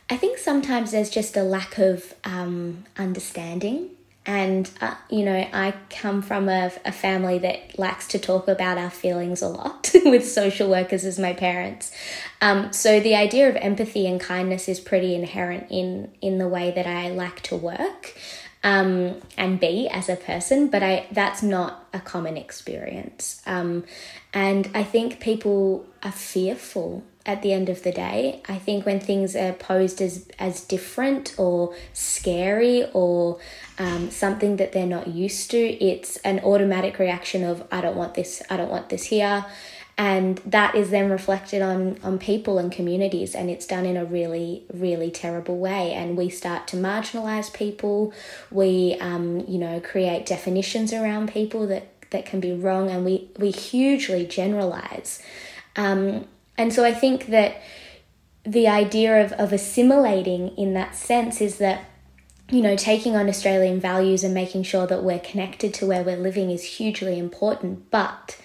I 0.09 0.17
think 0.17 0.37
sometimes 0.37 0.91
there's 0.91 1.09
just 1.09 1.35
a 1.35 1.43
lack 1.43 1.77
of 1.77 2.13
um, 2.23 2.85
understanding. 2.97 3.89
And, 4.27 4.69
uh, 4.81 4.95
you 5.09 5.23
know, 5.23 5.47
I 5.53 5.75
come 5.91 6.23
from 6.23 6.49
a, 6.49 6.71
a 6.83 6.91
family 6.91 7.37
that 7.39 7.77
likes 7.77 8.07
to 8.07 8.19
talk 8.19 8.47
about 8.47 8.77
our 8.79 8.89
feelings 8.89 9.43
a 9.43 9.47
lot 9.47 9.91
with 10.05 10.27
social 10.27 10.67
workers 10.67 11.05
as 11.05 11.19
my 11.19 11.33
parents. 11.33 11.91
Um, 12.41 12.73
so 12.73 12.99
the 12.99 13.15
idea 13.15 13.49
of 13.49 13.55
empathy 13.55 14.07
and 14.07 14.19
kindness 14.19 14.67
is 14.67 14.79
pretty 14.79 15.13
inherent 15.13 15.67
in, 15.69 16.11
in 16.21 16.39
the 16.39 16.47
way 16.47 16.71
that 16.71 16.87
I 16.87 17.09
like 17.09 17.41
to 17.43 17.55
work. 17.55 18.15
Um, 18.65 19.21
and 19.37 19.59
be 19.59 19.87
as 19.87 20.09
a 20.09 20.15
person, 20.15 20.67
but 20.67 20.81
I 20.81 21.05
that's 21.11 21.43
not 21.43 21.85
a 21.93 21.99
common 21.99 22.35
experience. 22.35 23.41
Um, 23.45 23.85
and 24.33 24.69
I 24.73 24.83
think 24.83 25.19
people 25.19 25.85
are 26.01 26.11
fearful 26.11 27.03
at 27.27 27.43
the 27.43 27.53
end 27.53 27.69
of 27.69 27.83
the 27.83 27.91
day. 27.91 28.41
I 28.49 28.57
think 28.57 28.85
when 28.85 28.99
things 28.99 29.35
are 29.35 29.53
posed 29.53 30.01
as 30.01 30.27
as 30.39 30.61
different 30.61 31.35
or 31.37 31.75
scary 31.93 32.89
or 32.91 33.37
um, 33.77 34.09
something 34.09 34.55
that 34.55 34.71
they're 34.71 34.87
not 34.87 35.09
used 35.09 35.51
to, 35.51 35.57
it's 35.57 36.17
an 36.17 36.39
automatic 36.39 36.97
reaction 36.97 37.43
of 37.43 37.63
I 37.71 37.81
don't 37.81 37.95
want 37.95 38.15
this, 38.15 38.41
I 38.49 38.57
don't 38.57 38.71
want 38.71 38.89
this 38.89 39.03
here 39.03 39.45
and 39.97 40.39
that 40.45 40.75
is 40.75 40.89
then 40.89 41.09
reflected 41.09 41.61
on 41.61 41.97
on 42.03 42.19
people 42.19 42.57
and 42.57 42.71
communities 42.71 43.33
and 43.33 43.49
it's 43.49 43.65
done 43.65 43.85
in 43.85 43.97
a 43.97 44.05
really 44.05 44.65
really 44.73 45.09
terrible 45.09 45.57
way. 45.57 45.93
And 45.93 46.17
we 46.17 46.29
start 46.29 46.67
to 46.69 46.77
marginalize 46.77 47.53
people. 47.53 48.13
We 48.51 48.97
um, 48.99 49.45
you 49.47 49.57
know 49.57 49.79
create 49.79 50.25
definitions 50.25 50.91
around 50.93 51.31
people 51.31 51.67
that 51.67 51.87
that 52.11 52.25
can 52.25 52.39
be 52.39 52.53
wrong 52.53 52.89
and 52.89 53.03
we 53.03 53.29
we 53.37 53.51
hugely 53.51 54.25
generalize 54.25 55.21
um, 55.75 56.25
and 56.57 56.71
so 56.71 56.85
i 56.85 56.93
think 56.93 57.25
that 57.27 57.61
the 58.45 58.67
idea 58.67 59.25
of, 59.25 59.31
of 59.33 59.51
assimilating 59.51 60.49
in 60.49 60.73
that 60.75 60.95
sense 60.95 61.41
is 61.41 61.57
that 61.57 61.85
you 62.51 62.61
know, 62.61 62.75
taking 62.75 63.15
on 63.15 63.27
Australian 63.27 63.79
values 63.79 64.23
and 64.23 64.33
making 64.33 64.61
sure 64.61 64.85
that 64.85 65.03
we're 65.03 65.19
connected 65.19 65.73
to 65.73 65.85
where 65.87 66.03
we're 66.03 66.15
living 66.15 66.51
is 66.51 66.63
hugely 66.63 67.17
important. 67.17 67.89
But 67.89 68.37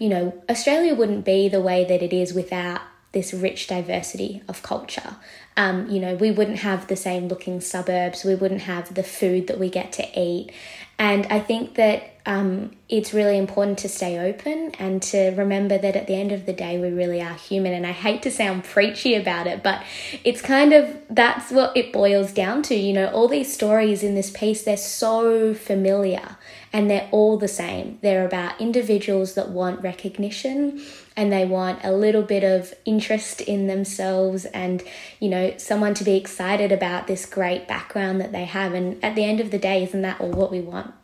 you 0.00 0.08
know, 0.08 0.42
Australia 0.48 0.94
wouldn't 0.94 1.26
be 1.26 1.48
the 1.48 1.60
way 1.60 1.84
that 1.84 2.02
it 2.02 2.12
is 2.12 2.32
without 2.32 2.80
this 3.12 3.34
rich 3.34 3.66
diversity 3.66 4.42
of 4.48 4.62
culture. 4.62 5.16
Um, 5.56 5.90
you 5.90 6.00
know, 6.00 6.14
we 6.14 6.30
wouldn't 6.30 6.60
have 6.60 6.86
the 6.86 6.96
same 6.96 7.28
looking 7.28 7.60
suburbs, 7.60 8.24
we 8.24 8.34
wouldn't 8.34 8.62
have 8.62 8.94
the 8.94 9.02
food 9.02 9.46
that 9.48 9.58
we 9.58 9.68
get 9.68 9.92
to 9.94 10.18
eat. 10.18 10.52
And 10.98 11.26
I 11.26 11.40
think 11.40 11.74
that 11.74 12.14
um, 12.24 12.76
it's 12.88 13.12
really 13.12 13.36
important 13.36 13.78
to 13.78 13.88
stay 13.88 14.18
open 14.18 14.72
and 14.78 15.02
to 15.04 15.30
remember 15.30 15.76
that 15.76 15.96
at 15.96 16.06
the 16.06 16.14
end 16.14 16.32
of 16.32 16.46
the 16.46 16.52
day, 16.52 16.78
we 16.78 16.90
really 16.90 17.20
are 17.20 17.34
human. 17.34 17.72
And 17.72 17.86
I 17.86 17.92
hate 17.92 18.22
to 18.22 18.30
sound 18.30 18.64
preachy 18.64 19.14
about 19.14 19.46
it, 19.46 19.62
but 19.62 19.82
it's 20.24 20.40
kind 20.40 20.72
of 20.72 20.96
that's 21.10 21.50
what 21.50 21.76
it 21.76 21.92
boils 21.92 22.32
down 22.32 22.62
to. 22.64 22.74
You 22.74 22.92
know, 22.92 23.08
all 23.08 23.28
these 23.28 23.52
stories 23.52 24.02
in 24.02 24.14
this 24.14 24.30
piece, 24.30 24.62
they're 24.62 24.76
so 24.76 25.52
familiar 25.52 26.36
and 26.72 26.90
they're 26.90 27.08
all 27.10 27.36
the 27.36 27.48
same. 27.48 27.98
They're 28.00 28.26
about 28.26 28.60
individuals 28.60 29.34
that 29.34 29.48
want 29.48 29.82
recognition 29.82 30.82
and 31.16 31.32
they 31.32 31.44
want 31.44 31.80
a 31.84 31.92
little 31.92 32.22
bit 32.22 32.44
of 32.44 32.72
interest 32.84 33.40
in 33.40 33.66
themselves 33.66 34.44
and, 34.46 34.82
you 35.18 35.28
know, 35.28 35.56
someone 35.56 35.94
to 35.94 36.04
be 36.04 36.16
excited 36.16 36.70
about 36.70 37.06
this 37.06 37.26
great 37.26 37.66
background 37.66 38.20
that 38.20 38.32
they 38.32 38.44
have. 38.44 38.72
And 38.72 39.02
at 39.04 39.16
the 39.16 39.24
end 39.24 39.40
of 39.40 39.50
the 39.50 39.58
day, 39.58 39.82
isn't 39.82 40.02
that 40.02 40.20
all 40.20 40.30
what 40.30 40.50
we 40.50 40.60
want? 40.60 40.94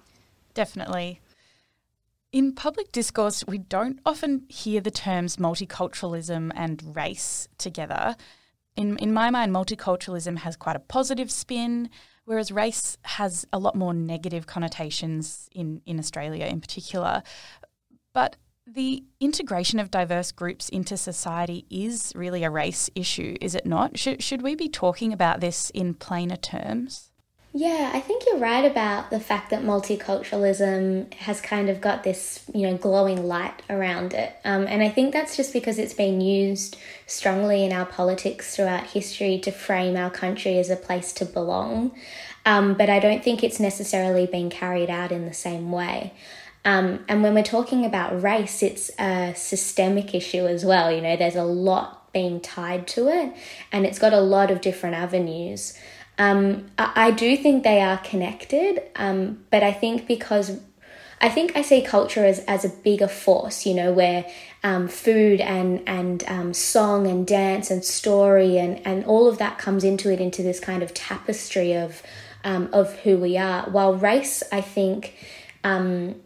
Definitely. 0.55 1.21
In 2.33 2.53
public 2.53 2.93
discourse, 2.93 3.45
we 3.47 3.59
don't 3.59 4.01
often 4.05 4.45
hear 4.49 4.81
the 4.81 4.91
terms 4.91 5.37
multiculturalism 5.37 6.53
and 6.55 6.95
race 6.95 7.49
together. 7.59 8.17
In, 8.77 8.97
in 8.99 9.13
my 9.13 9.31
mind, 9.31 9.55
multiculturalism 9.55 10.39
has 10.39 10.57
quite 10.57 10.77
a 10.77 10.81
positive 10.81 11.31
spin 11.31 11.91
whereas 12.27 12.53
race 12.53 12.99
has 13.03 13.47
a 13.53 13.59
lot 13.59 13.75
more 13.75 13.95
negative 13.95 14.47
connotations 14.47 15.49
in, 15.53 15.81
in 15.87 15.99
Australia 15.99 16.45
in 16.45 16.61
particular. 16.61 17.23
But 18.13 18.37
the 18.67 19.05
integration 19.21 19.79
of 19.79 19.91
diverse 19.91 20.33
groups 20.33 20.69
into 20.69 20.97
society 20.97 21.65
is 21.71 22.13
really 22.15 22.43
a 22.43 22.51
race 22.51 22.91
issue, 22.95 23.37
is 23.41 23.55
it 23.55 23.65
not? 23.65 23.97
Should, 23.97 24.23
should 24.23 24.43
we 24.43 24.57
be 24.57 24.69
talking 24.69 25.13
about 25.13 25.41
this 25.41 25.71
in 25.71 25.95
plainer 25.95 26.37
terms? 26.37 27.13
Yeah, 27.59 27.91
I 27.95 28.01
think 28.01 28.25
you're 28.27 28.37
right 28.37 28.67
about 28.71 29.09
the 29.09 29.19
fact 29.19 29.49
that 29.49 29.63
multiculturalism 29.63 31.15
has 31.15 31.41
kind 31.41 31.71
of 31.71 31.81
got 31.81 32.05
this, 32.05 32.45
you 32.53 32.69
know, 32.69 32.77
glowing 32.77 33.27
light 33.27 33.63
around 33.71 34.13
it. 34.13 34.37
Um, 34.45 34.67
and 34.67 34.83
I 34.83 34.91
think 34.91 35.15
that's 35.15 35.39
just 35.39 35.55
because 35.55 35.79
it's 35.79 35.95
been 35.95 36.21
used 36.21 36.77
strongly 37.07 37.65
in 37.65 37.73
our 37.73 37.87
politics 37.87 38.55
throughout 38.55 38.89
history 38.89 39.39
to 39.39 39.51
frame 39.51 39.97
our 39.97 40.11
country 40.11 40.59
as 40.59 40.69
a 40.69 40.77
place 40.77 41.15
to 41.15 41.25
belong. 41.25 41.97
Um, 42.45 42.75
but 42.75 42.91
I 42.91 42.99
don't 42.99 43.25
think 43.25 43.43
it's 43.43 43.59
necessarily 43.59 44.27
been 44.27 44.51
carried 44.51 44.91
out 44.91 45.11
in 45.11 45.25
the 45.25 45.33
same 45.33 45.73
way. 45.73 46.13
Um, 46.67 47.07
and 47.09 47.23
when 47.23 47.33
we're 47.33 47.43
talking 47.43 47.87
about 47.87 48.23
race, 48.23 48.63
it's 48.63 48.91
a 48.99 49.33
systemic 49.35 50.15
issue 50.15 50.47
as 50.47 50.63
well. 50.63 50.93
You 50.93 51.01
know, 51.01 51.17
there's 51.17 51.37
a 51.37 51.45
lot 51.45 52.13
being 52.13 52.39
tied 52.39 52.87
to 52.89 53.09
it, 53.09 53.33
and 53.73 53.87
it's 53.87 53.99
got 53.99 54.13
a 54.13 54.21
lot 54.21 54.51
of 54.51 54.61
different 54.61 54.95
avenues. 54.95 55.73
Um, 56.19 56.67
I, 56.79 56.93
I, 56.95 57.11
do 57.11 57.37
think 57.37 57.63
they 57.63 57.81
are 57.81 57.99
connected, 57.99 58.83
um, 58.97 59.45
but 59.51 59.63
I 59.63 59.73
think 59.73 60.07
because 60.07 60.59
I 61.21 61.29
think 61.29 61.57
I 61.57 61.63
see 61.63 61.83
culture 61.83 62.25
as, 62.25 62.41
as 62.41 62.65
a 62.65 62.69
bigger 62.69 63.09
force, 63.09 63.67
you 63.67 63.75
know, 63.75 63.93
where 63.93 64.27
um, 64.63 64.89
food 64.89 65.41
and 65.41 65.83
and 65.87 66.25
um, 66.27 66.55
song 66.55 67.07
and 67.07 67.27
dance 67.27 67.71
and 67.71 67.85
story 67.85 68.59
and, 68.59 68.85
and 68.87 69.05
all 69.05 69.29
of 69.29 69.39
that 69.39 69.59
comes 69.59 69.85
into 69.85 70.13
it 70.13 70.21
into 70.21 70.43
this 70.43 70.61
kind 70.61 70.83
of 70.83 70.93
tapestry 70.93 71.75
of 71.75 72.03
um, 72.45 72.69
of 72.73 72.95
who 73.01 73.17
we 73.17 73.37
are. 73.37 73.69
While 73.71 73.95
race, 73.95 74.43
I 74.53 74.61
think, 74.61 75.15
um, 75.65 76.17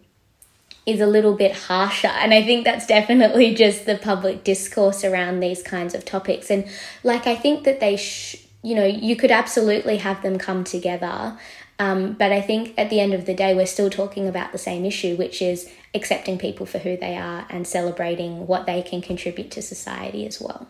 is 0.86 1.00
a 1.00 1.06
little 1.06 1.34
bit 1.34 1.52
harsher, 1.52 2.08
and 2.08 2.34
I 2.34 2.42
think 2.42 2.64
that's 2.64 2.86
definitely 2.86 3.54
just 3.54 3.86
the 3.86 3.96
public 3.96 4.44
discourse 4.44 5.04
around 5.04 5.40
these 5.40 5.62
kinds 5.62 5.94
of 5.94 6.04
topics. 6.04 6.50
And 6.50 6.66
like, 7.04 7.26
I 7.26 7.36
think 7.36 7.64
that 7.64 7.80
they. 7.80 7.96
Sh- 7.96 8.46
you 8.62 8.74
know, 8.74 8.84
you 8.84 9.16
could 9.16 9.30
absolutely 9.30 9.98
have 9.98 10.22
them 10.22 10.38
come 10.38 10.64
together. 10.64 11.38
Um, 11.78 12.12
but 12.12 12.30
I 12.30 12.42
think 12.42 12.74
at 12.76 12.90
the 12.90 13.00
end 13.00 13.14
of 13.14 13.24
the 13.24 13.32
day, 13.32 13.54
we're 13.54 13.66
still 13.66 13.88
talking 13.88 14.28
about 14.28 14.52
the 14.52 14.58
same 14.58 14.84
issue, 14.84 15.16
which 15.16 15.40
is 15.40 15.70
accepting 15.94 16.38
people 16.38 16.66
for 16.66 16.78
who 16.78 16.96
they 16.96 17.16
are 17.16 17.46
and 17.48 17.66
celebrating 17.66 18.46
what 18.46 18.66
they 18.66 18.82
can 18.82 19.00
contribute 19.00 19.50
to 19.52 19.62
society 19.62 20.26
as 20.26 20.40
well. 20.40 20.68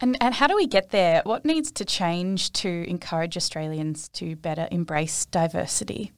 And, 0.00 0.16
and 0.20 0.34
how 0.34 0.46
do 0.46 0.56
we 0.56 0.66
get 0.66 0.90
there? 0.90 1.20
What 1.24 1.44
needs 1.44 1.70
to 1.72 1.84
change 1.84 2.52
to 2.54 2.88
encourage 2.88 3.36
Australians 3.36 4.08
to 4.14 4.34
better 4.34 4.66
embrace 4.72 5.26
diversity? 5.26 6.12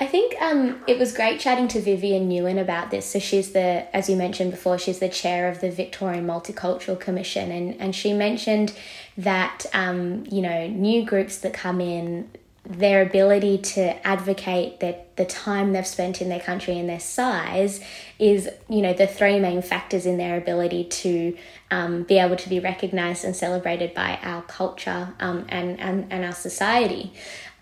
I 0.00 0.06
think 0.06 0.40
um, 0.40 0.80
it 0.86 0.96
was 0.96 1.12
great 1.12 1.40
chatting 1.40 1.66
to 1.68 1.80
Vivian 1.80 2.28
Nguyen 2.28 2.60
about 2.60 2.92
this. 2.92 3.04
So 3.04 3.18
she's 3.18 3.50
the, 3.50 3.94
as 3.94 4.08
you 4.08 4.14
mentioned 4.14 4.52
before, 4.52 4.78
she's 4.78 5.00
the 5.00 5.08
chair 5.08 5.48
of 5.48 5.60
the 5.60 5.72
Victorian 5.72 6.24
Multicultural 6.24 6.98
Commission, 7.00 7.50
and 7.50 7.74
and 7.80 7.96
she 7.96 8.12
mentioned 8.12 8.72
that 9.18 9.66
um, 9.74 10.24
you 10.30 10.40
know 10.40 10.66
new 10.68 11.04
groups 11.04 11.38
that 11.38 11.52
come 11.52 11.80
in, 11.80 12.30
their 12.64 13.02
ability 13.02 13.58
to 13.58 14.06
advocate 14.06 14.80
that 14.80 15.16
the 15.16 15.24
time 15.24 15.72
they've 15.72 15.86
spent 15.86 16.22
in 16.22 16.28
their 16.28 16.40
country 16.40 16.78
and 16.78 16.88
their 16.88 17.00
size 17.00 17.82
is 18.18 18.48
you 18.68 18.80
know 18.80 18.92
the 18.92 19.06
three 19.06 19.38
main 19.38 19.60
factors 19.60 20.06
in 20.06 20.16
their 20.16 20.38
ability 20.38 20.84
to 20.84 21.36
um, 21.70 22.04
be 22.04 22.18
able 22.18 22.36
to 22.36 22.48
be 22.48 22.60
recognized 22.60 23.24
and 23.24 23.36
celebrated 23.36 23.92
by 23.92 24.18
our 24.22 24.42
culture 24.42 25.14
um, 25.20 25.44
and, 25.48 25.78
and 25.80 26.10
and 26.10 26.24
our 26.24 26.32
society. 26.32 27.12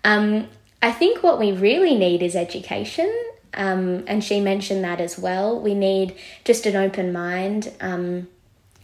Um, 0.03 0.47
I 0.81 0.91
think 0.91 1.23
what 1.23 1.39
we 1.39 1.51
really 1.51 1.95
need 1.95 2.21
is 2.21 2.35
education. 2.35 3.13
Um, 3.53 4.03
and 4.07 4.23
she 4.23 4.39
mentioned 4.39 4.83
that 4.83 5.01
as 5.01 5.17
well. 5.17 5.59
We 5.59 5.73
need 5.73 6.15
just 6.45 6.65
an 6.65 6.75
open 6.75 7.11
mind 7.11 7.73
um, 7.81 8.27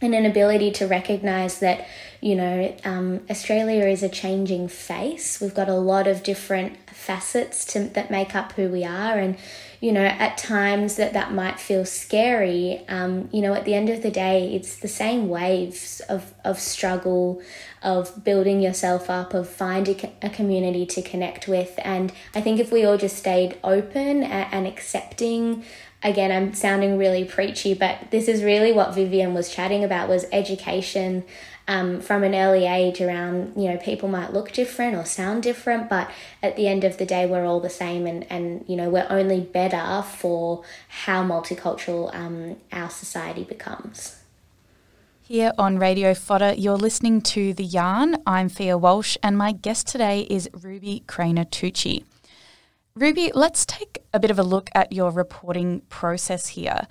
and 0.00 0.14
an 0.14 0.26
ability 0.26 0.72
to 0.72 0.86
recognize 0.86 1.60
that, 1.60 1.86
you 2.24 2.34
know, 2.34 2.74
um, 2.84 3.20
Australia 3.28 3.84
is 3.84 4.02
a 4.02 4.08
changing 4.08 4.66
face. 4.66 5.42
We've 5.42 5.54
got 5.54 5.68
a 5.68 5.74
lot 5.74 6.06
of 6.06 6.22
different 6.22 6.78
facets 6.88 7.66
to, 7.66 7.80
that 7.80 8.10
make 8.10 8.34
up 8.34 8.52
who 8.52 8.70
we 8.70 8.82
are. 8.82 9.18
And, 9.18 9.36
you 9.78 9.92
know, 9.92 10.06
at 10.06 10.38
times 10.38 10.96
that 10.96 11.12
that 11.12 11.34
might 11.34 11.60
feel 11.60 11.84
scary, 11.84 12.82
um, 12.88 13.28
you 13.30 13.42
know, 13.42 13.52
at 13.52 13.66
the 13.66 13.74
end 13.74 13.90
of 13.90 14.02
the 14.02 14.10
day, 14.10 14.54
it's 14.54 14.76
the 14.76 14.88
same 14.88 15.28
waves 15.28 16.00
of, 16.08 16.32
of 16.46 16.58
struggle, 16.58 17.42
of 17.82 18.24
building 18.24 18.62
yourself 18.62 19.10
up, 19.10 19.34
of 19.34 19.46
finding 19.46 20.00
a 20.22 20.30
community 20.30 20.86
to 20.86 21.02
connect 21.02 21.46
with. 21.46 21.74
And 21.84 22.10
I 22.34 22.40
think 22.40 22.58
if 22.58 22.72
we 22.72 22.86
all 22.86 22.96
just 22.96 23.18
stayed 23.18 23.58
open 23.62 24.22
and 24.22 24.66
accepting, 24.66 25.62
again, 26.02 26.32
I'm 26.32 26.54
sounding 26.54 26.96
really 26.96 27.26
preachy, 27.26 27.74
but 27.74 28.10
this 28.10 28.28
is 28.28 28.42
really 28.42 28.72
what 28.72 28.94
vivian 28.94 29.34
was 29.34 29.54
chatting 29.54 29.84
about 29.84 30.08
was 30.08 30.24
education 30.32 31.24
um, 31.66 32.00
from 32.00 32.22
an 32.22 32.34
early 32.34 32.66
age 32.66 33.00
around 33.00 33.52
you 33.56 33.70
know 33.70 33.76
people 33.78 34.08
might 34.08 34.32
look 34.32 34.52
different 34.52 34.96
or 34.96 35.04
sound 35.04 35.42
different 35.42 35.88
but 35.88 36.10
at 36.42 36.56
the 36.56 36.68
end 36.68 36.84
of 36.84 36.98
the 36.98 37.06
day 37.06 37.26
we're 37.26 37.44
all 37.44 37.60
the 37.60 37.70
same 37.70 38.06
and 38.06 38.26
and 38.30 38.64
you 38.68 38.76
know 38.76 38.90
we're 38.90 39.06
only 39.10 39.40
better 39.40 40.02
for 40.02 40.62
how 40.88 41.24
multicultural 41.24 42.14
um, 42.14 42.56
our 42.72 42.90
society 42.90 43.44
becomes 43.44 44.20
here 45.26 45.52
on 45.56 45.78
Radio 45.78 46.12
Fodder, 46.12 46.52
you're 46.52 46.76
listening 46.76 47.22
to 47.22 47.54
The 47.54 47.64
Yarn. 47.64 48.16
I'm 48.26 48.50
Fia 48.50 48.76
Walsh, 48.76 49.16
and 49.22 49.38
my 49.38 49.52
guest 49.52 49.86
today 49.86 50.26
is 50.28 50.50
Ruby 50.52 51.02
Kraner-Tucci. 51.06 52.04
Ruby, 52.94 53.32
let's 53.34 53.64
take 53.64 54.04
a 54.12 54.20
bit 54.20 54.30
of 54.30 54.38
a 54.38 54.42
look 54.42 54.68
at 54.74 54.92
your 54.92 55.10
reporting 55.10 55.80
process 55.88 56.48
here. 56.48 56.86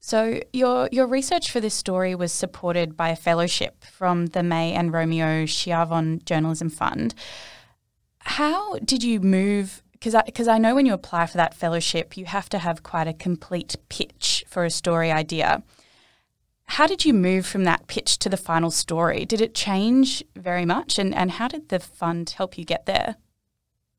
So 0.00 0.40
your 0.52 0.88
your 0.92 1.06
research 1.06 1.50
for 1.50 1.60
this 1.60 1.74
story 1.74 2.14
was 2.14 2.32
supported 2.32 2.96
by 2.96 3.08
a 3.08 3.16
fellowship 3.16 3.84
from 3.84 4.26
the 4.26 4.42
May 4.42 4.72
and 4.72 4.92
Romeo 4.92 5.46
Schiavon 5.46 6.24
Journalism 6.24 6.70
Fund. 6.70 7.14
How 8.20 8.78
did 8.78 9.02
you 9.02 9.20
move? 9.20 9.82
Because 9.92 10.14
I, 10.14 10.22
cause 10.30 10.46
I 10.46 10.58
know 10.58 10.74
when 10.74 10.86
you 10.86 10.92
apply 10.92 11.26
for 11.26 11.38
that 11.38 11.54
fellowship, 11.54 12.16
you 12.16 12.26
have 12.26 12.48
to 12.50 12.58
have 12.58 12.82
quite 12.82 13.08
a 13.08 13.14
complete 13.14 13.76
pitch 13.88 14.44
for 14.46 14.64
a 14.64 14.70
story 14.70 15.10
idea. 15.10 15.62
How 16.66 16.86
did 16.86 17.04
you 17.04 17.14
move 17.14 17.46
from 17.46 17.64
that 17.64 17.86
pitch 17.86 18.18
to 18.18 18.28
the 18.28 18.36
final 18.36 18.70
story? 18.70 19.24
Did 19.24 19.40
it 19.40 19.54
change 19.54 20.22
very 20.34 20.64
much? 20.64 20.98
And, 20.98 21.14
and 21.14 21.30
how 21.32 21.48
did 21.48 21.68
the 21.68 21.78
fund 21.78 22.30
help 22.30 22.58
you 22.58 22.64
get 22.64 22.86
there? 22.86 23.16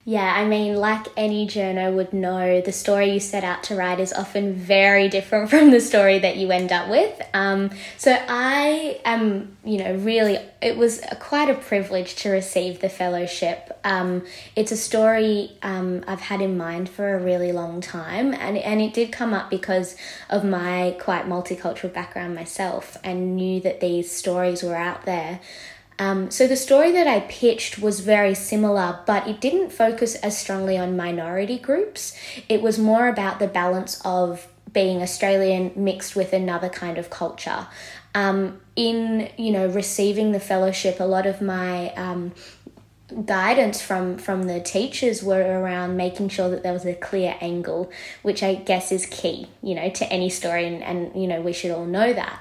Yeah, 0.07 0.33
I 0.33 0.45
mean, 0.45 0.77
like 0.77 1.05
any 1.17 1.45
journo 1.45 1.93
would 1.93 2.13
know, 2.13 2.61
the 2.61 2.71
story 2.71 3.11
you 3.11 3.19
set 3.19 3.43
out 3.43 3.63
to 3.63 3.75
write 3.75 3.99
is 3.99 4.13
often 4.13 4.53
very 4.53 5.09
different 5.09 5.49
from 5.49 5.69
the 5.69 5.81
story 5.81 6.17
that 6.19 6.37
you 6.37 6.49
end 6.49 6.71
up 6.71 6.87
with. 6.87 7.21
Um, 7.33 7.71
so 7.97 8.17
I 8.29 9.01
am, 9.03 9.57
you 9.65 9.79
know, 9.79 9.95
really, 9.95 10.39
it 10.61 10.77
was 10.77 11.01
quite 11.19 11.49
a 11.49 11.55
privilege 11.55 12.15
to 12.21 12.29
receive 12.29 12.79
the 12.79 12.87
fellowship. 12.87 13.77
Um, 13.83 14.23
it's 14.55 14.71
a 14.71 14.77
story 14.77 15.51
um, 15.61 16.05
I've 16.07 16.21
had 16.21 16.39
in 16.39 16.57
mind 16.57 16.87
for 16.87 17.13
a 17.13 17.21
really 17.21 17.51
long 17.51 17.81
time, 17.81 18.33
and, 18.33 18.57
and 18.57 18.79
it 18.79 18.93
did 18.93 19.11
come 19.11 19.33
up 19.33 19.49
because 19.49 19.97
of 20.29 20.45
my 20.45 20.95
quite 21.01 21.25
multicultural 21.25 21.91
background 21.91 22.33
myself 22.33 22.95
and 23.03 23.35
knew 23.35 23.59
that 23.59 23.81
these 23.81 24.09
stories 24.09 24.63
were 24.63 24.77
out 24.77 25.03
there. 25.03 25.41
Um, 25.99 26.29
so 26.29 26.47
the 26.47 26.55
story 26.55 26.91
that 26.91 27.07
I 27.07 27.21
pitched 27.21 27.79
was 27.79 28.01
very 28.01 28.35
similar, 28.35 28.99
but 29.05 29.27
it 29.27 29.41
didn't 29.41 29.71
focus 29.71 30.15
as 30.15 30.37
strongly 30.37 30.77
on 30.77 30.95
minority 30.95 31.57
groups. 31.57 32.15
It 32.47 32.61
was 32.61 32.77
more 32.77 33.07
about 33.07 33.39
the 33.39 33.47
balance 33.47 33.99
of 34.05 34.47
being 34.71 35.01
Australian 35.01 35.71
mixed 35.75 36.15
with 36.15 36.33
another 36.33 36.69
kind 36.69 36.97
of 36.97 37.09
culture. 37.09 37.67
Um, 38.13 38.61
in 38.75 39.29
you 39.37 39.51
know 39.51 39.67
receiving 39.67 40.31
the 40.31 40.39
fellowship, 40.39 40.99
a 40.99 41.03
lot 41.03 41.25
of 41.25 41.41
my 41.41 41.93
um, 41.93 42.31
guidance 43.25 43.81
from 43.81 44.17
from 44.17 44.43
the 44.43 44.59
teachers 44.59 45.23
were 45.23 45.41
around 45.41 45.97
making 45.97 46.29
sure 46.29 46.49
that 46.49 46.63
there 46.63 46.73
was 46.73 46.85
a 46.85 46.93
clear 46.93 47.35
angle, 47.41 47.91
which 48.21 48.43
I 48.43 48.55
guess 48.55 48.91
is 48.91 49.05
key, 49.05 49.47
you 49.63 49.75
know, 49.75 49.89
to 49.89 50.05
any 50.11 50.29
story, 50.29 50.65
and, 50.67 50.83
and 50.83 51.19
you 51.19 51.27
know 51.27 51.41
we 51.41 51.53
should 51.53 51.71
all 51.71 51.85
know 51.85 52.13
that. 52.13 52.39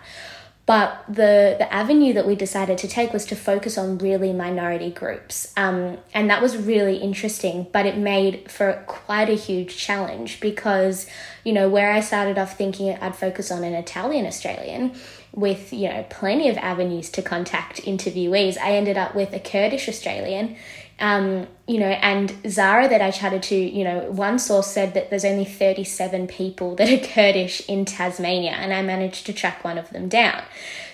But 0.66 1.04
the, 1.06 1.54
the 1.58 1.72
avenue 1.72 2.12
that 2.14 2.26
we 2.26 2.34
decided 2.34 2.76
to 2.78 2.88
take 2.88 3.12
was 3.12 3.24
to 3.26 3.36
focus 3.36 3.78
on 3.78 3.98
really 3.98 4.32
minority 4.32 4.90
groups. 4.90 5.52
Um, 5.56 5.98
and 6.12 6.28
that 6.28 6.42
was 6.42 6.56
really 6.56 6.96
interesting, 6.96 7.68
but 7.72 7.86
it 7.86 7.96
made 7.96 8.50
for 8.50 8.82
quite 8.88 9.30
a 9.30 9.34
huge 9.34 9.76
challenge 9.76 10.40
because, 10.40 11.06
you 11.44 11.52
know, 11.52 11.68
where 11.68 11.92
I 11.92 12.00
started 12.00 12.36
off 12.36 12.58
thinking 12.58 12.96
I'd 13.00 13.14
focus 13.14 13.52
on 13.52 13.62
an 13.62 13.74
Italian 13.74 14.26
Australian 14.26 14.96
with, 15.32 15.72
you 15.72 15.88
know, 15.88 16.04
plenty 16.10 16.48
of 16.48 16.56
avenues 16.56 17.10
to 17.10 17.22
contact 17.22 17.82
interviewees, 17.82 18.58
I 18.58 18.72
ended 18.72 18.96
up 18.96 19.14
with 19.14 19.32
a 19.34 19.38
Kurdish 19.38 19.88
Australian 19.88 20.56
um, 20.98 21.46
you 21.66 21.78
know, 21.78 21.86
and 21.86 22.34
Zara 22.48 22.88
that 22.88 23.02
I 23.02 23.10
chatted 23.10 23.42
to, 23.44 23.54
you 23.54 23.84
know, 23.84 24.10
one 24.10 24.38
source 24.38 24.68
said 24.68 24.94
that 24.94 25.10
there's 25.10 25.26
only 25.26 25.44
37 25.44 26.26
people 26.26 26.74
that 26.76 26.88
are 26.88 27.06
Kurdish 27.12 27.68
in 27.68 27.84
Tasmania, 27.84 28.52
and 28.52 28.72
I 28.72 28.82
managed 28.82 29.26
to 29.26 29.32
track 29.32 29.62
one 29.62 29.76
of 29.76 29.90
them 29.90 30.08
down. 30.08 30.42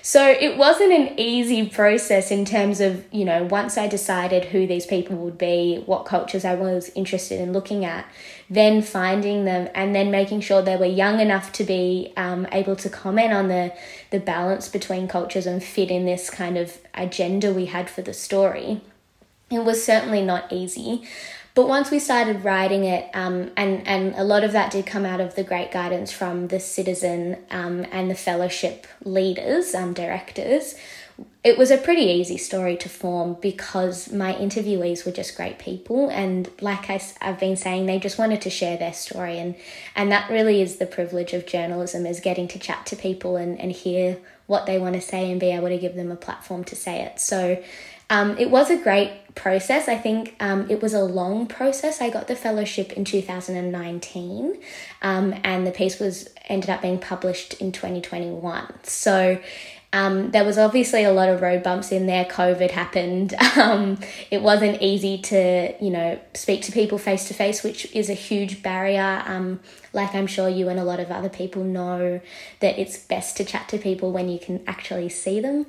So 0.04 0.26
it 0.26 0.56
wasn't 0.58 0.92
an 0.92 1.20
easy 1.20 1.68
process 1.68 2.32
in 2.32 2.44
terms 2.44 2.80
of, 2.80 3.04
you 3.12 3.24
know, 3.24 3.44
once 3.44 3.78
I 3.78 3.86
decided 3.86 4.46
who 4.46 4.66
these 4.66 4.84
people 4.84 5.14
would 5.18 5.38
be, 5.38 5.84
what 5.86 6.06
cultures 6.06 6.44
I 6.44 6.56
was 6.56 6.90
interested 6.96 7.40
in 7.40 7.52
looking 7.52 7.84
at, 7.84 8.04
then 8.50 8.82
finding 8.82 9.44
them 9.44 9.68
and 9.76 9.94
then 9.94 10.10
making 10.10 10.40
sure 10.40 10.60
they 10.60 10.76
were 10.76 10.86
young 10.86 11.20
enough 11.20 11.52
to 11.52 11.64
be 11.64 12.12
um, 12.16 12.48
able 12.50 12.74
to 12.74 12.90
comment 12.90 13.32
on 13.32 13.46
the, 13.46 13.72
the 14.10 14.18
balance 14.18 14.68
between 14.68 15.06
cultures 15.06 15.46
and 15.46 15.62
fit 15.62 15.92
in 15.92 16.04
this 16.04 16.28
kind 16.28 16.58
of 16.58 16.78
agenda 16.94 17.52
we 17.52 17.66
had 17.66 17.88
for 17.88 18.02
the 18.02 18.12
story 18.12 18.80
it 19.52 19.64
was 19.64 19.84
certainly 19.84 20.22
not 20.22 20.52
easy. 20.52 21.06
But 21.54 21.68
once 21.68 21.90
we 21.90 21.98
started 21.98 22.44
writing 22.44 22.84
it, 22.84 23.10
um, 23.12 23.50
and, 23.58 23.86
and 23.86 24.14
a 24.16 24.24
lot 24.24 24.42
of 24.42 24.52
that 24.52 24.72
did 24.72 24.86
come 24.86 25.04
out 25.04 25.20
of 25.20 25.34
the 25.34 25.44
great 25.44 25.70
guidance 25.70 26.10
from 26.10 26.48
the 26.48 26.58
citizen 26.58 27.36
um, 27.50 27.86
and 27.92 28.10
the 28.10 28.14
fellowship 28.14 28.86
leaders, 29.04 29.74
um, 29.74 29.92
directors, 29.92 30.74
it 31.44 31.58
was 31.58 31.70
a 31.70 31.76
pretty 31.76 32.04
easy 32.04 32.38
story 32.38 32.76
to 32.78 32.88
form 32.88 33.36
because 33.42 34.10
my 34.10 34.32
interviewees 34.32 35.04
were 35.04 35.12
just 35.12 35.36
great 35.36 35.58
people. 35.58 36.08
And 36.08 36.48
like 36.62 36.88
I, 36.88 37.02
I've 37.20 37.38
been 37.38 37.56
saying, 37.56 37.84
they 37.84 37.98
just 37.98 38.16
wanted 38.16 38.40
to 38.42 38.50
share 38.50 38.78
their 38.78 38.94
story. 38.94 39.38
And, 39.38 39.54
and 39.94 40.10
that 40.10 40.30
really 40.30 40.62
is 40.62 40.76
the 40.76 40.86
privilege 40.86 41.34
of 41.34 41.46
journalism 41.46 42.06
is 42.06 42.20
getting 42.20 42.48
to 42.48 42.58
chat 42.58 42.86
to 42.86 42.96
people 42.96 43.36
and, 43.36 43.60
and 43.60 43.72
hear 43.72 44.18
what 44.46 44.64
they 44.64 44.78
want 44.78 44.94
to 44.94 45.00
say 45.02 45.30
and 45.30 45.38
be 45.38 45.50
able 45.50 45.68
to 45.68 45.78
give 45.78 45.96
them 45.96 46.10
a 46.10 46.16
platform 46.16 46.64
to 46.64 46.76
say 46.76 47.02
it. 47.02 47.20
So 47.20 47.62
um, 48.12 48.36
it 48.36 48.50
was 48.50 48.68
a 48.68 48.76
great 48.76 49.34
process. 49.34 49.88
I 49.88 49.96
think 49.96 50.36
um, 50.38 50.70
it 50.70 50.82
was 50.82 50.92
a 50.92 51.02
long 51.02 51.46
process. 51.46 52.02
I 52.02 52.10
got 52.10 52.28
the 52.28 52.36
fellowship 52.36 52.92
in 52.92 53.06
2019, 53.06 54.60
um, 55.00 55.34
and 55.42 55.66
the 55.66 55.70
piece 55.70 55.98
was 55.98 56.28
ended 56.46 56.68
up 56.68 56.82
being 56.82 56.98
published 56.98 57.54
in 57.54 57.72
2021. 57.72 58.70
So 58.82 59.40
um, 59.94 60.30
there 60.30 60.44
was 60.44 60.58
obviously 60.58 61.04
a 61.04 61.12
lot 61.12 61.30
of 61.30 61.40
road 61.40 61.62
bumps 61.62 61.90
in 61.90 62.04
there. 62.04 62.26
COVID 62.26 62.70
happened. 62.70 63.34
Um, 63.54 63.98
it 64.30 64.40
wasn't 64.40 64.80
easy 64.80 65.18
to, 65.18 65.74
you 65.78 65.90
know, 65.90 66.18
speak 66.32 66.62
to 66.62 66.72
people 66.72 66.96
face 66.96 67.28
to 67.28 67.34
face, 67.34 67.62
which 67.62 67.84
is 67.94 68.08
a 68.08 68.14
huge 68.14 68.62
barrier. 68.62 69.22
Um, 69.26 69.60
like 69.92 70.14
I'm 70.14 70.26
sure 70.26 70.48
you 70.48 70.70
and 70.70 70.80
a 70.80 70.84
lot 70.84 71.00
of 71.00 71.10
other 71.10 71.28
people 71.28 71.62
know 71.62 72.20
that 72.60 72.78
it's 72.78 72.96
best 72.96 73.36
to 73.36 73.44
chat 73.44 73.68
to 73.68 73.78
people 73.78 74.10
when 74.10 74.30
you 74.30 74.38
can 74.38 74.64
actually 74.66 75.10
see 75.10 75.38
them 75.38 75.66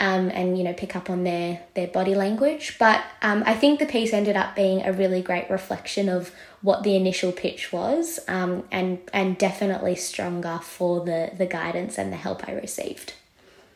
um, 0.00 0.30
and 0.30 0.56
you 0.56 0.64
know 0.64 0.72
pick 0.72 0.94
up 0.94 1.10
on 1.10 1.24
their 1.24 1.60
their 1.74 1.88
body 1.88 2.14
language. 2.14 2.76
But 2.78 3.04
um, 3.22 3.42
I 3.46 3.54
think 3.54 3.78
the 3.78 3.86
piece 3.86 4.12
ended 4.12 4.36
up 4.36 4.54
being 4.54 4.82
a 4.82 4.92
really 4.92 5.22
great 5.22 5.50
reflection 5.50 6.08
of 6.08 6.32
what 6.62 6.82
the 6.82 6.96
initial 6.96 7.32
pitch 7.32 7.72
was, 7.72 8.20
um, 8.28 8.64
and 8.70 9.00
and 9.12 9.36
definitely 9.38 9.96
stronger 9.96 10.60
for 10.62 11.04
the 11.04 11.32
the 11.36 11.46
guidance 11.46 11.98
and 11.98 12.12
the 12.12 12.16
help 12.16 12.48
I 12.48 12.52
received. 12.52 13.14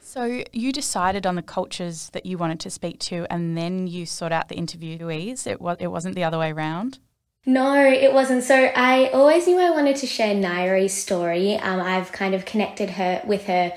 So 0.00 0.44
you 0.52 0.72
decided 0.72 1.26
on 1.26 1.36
the 1.36 1.42
cultures 1.42 2.10
that 2.10 2.26
you 2.26 2.36
wanted 2.36 2.60
to 2.60 2.70
speak 2.70 2.98
to, 3.00 3.26
and 3.30 3.56
then 3.56 3.86
you 3.86 4.04
sought 4.06 4.32
out 4.32 4.48
the 4.48 4.56
interviewees. 4.56 5.46
It 5.46 5.60
was 5.60 5.76
it 5.80 5.88
wasn't 5.88 6.14
the 6.14 6.24
other 6.24 6.38
way 6.38 6.52
around. 6.52 6.98
No, 7.44 7.74
it 7.74 8.12
wasn't. 8.12 8.44
So 8.44 8.54
I 8.54 9.08
always 9.08 9.48
knew 9.48 9.58
I 9.58 9.70
wanted 9.70 9.96
to 9.96 10.06
share 10.06 10.32
Nairi's 10.32 10.92
story. 10.92 11.56
Um, 11.56 11.80
I've 11.80 12.12
kind 12.12 12.34
of 12.34 12.44
connected 12.44 12.90
her 12.90 13.20
with 13.26 13.46
her 13.46 13.72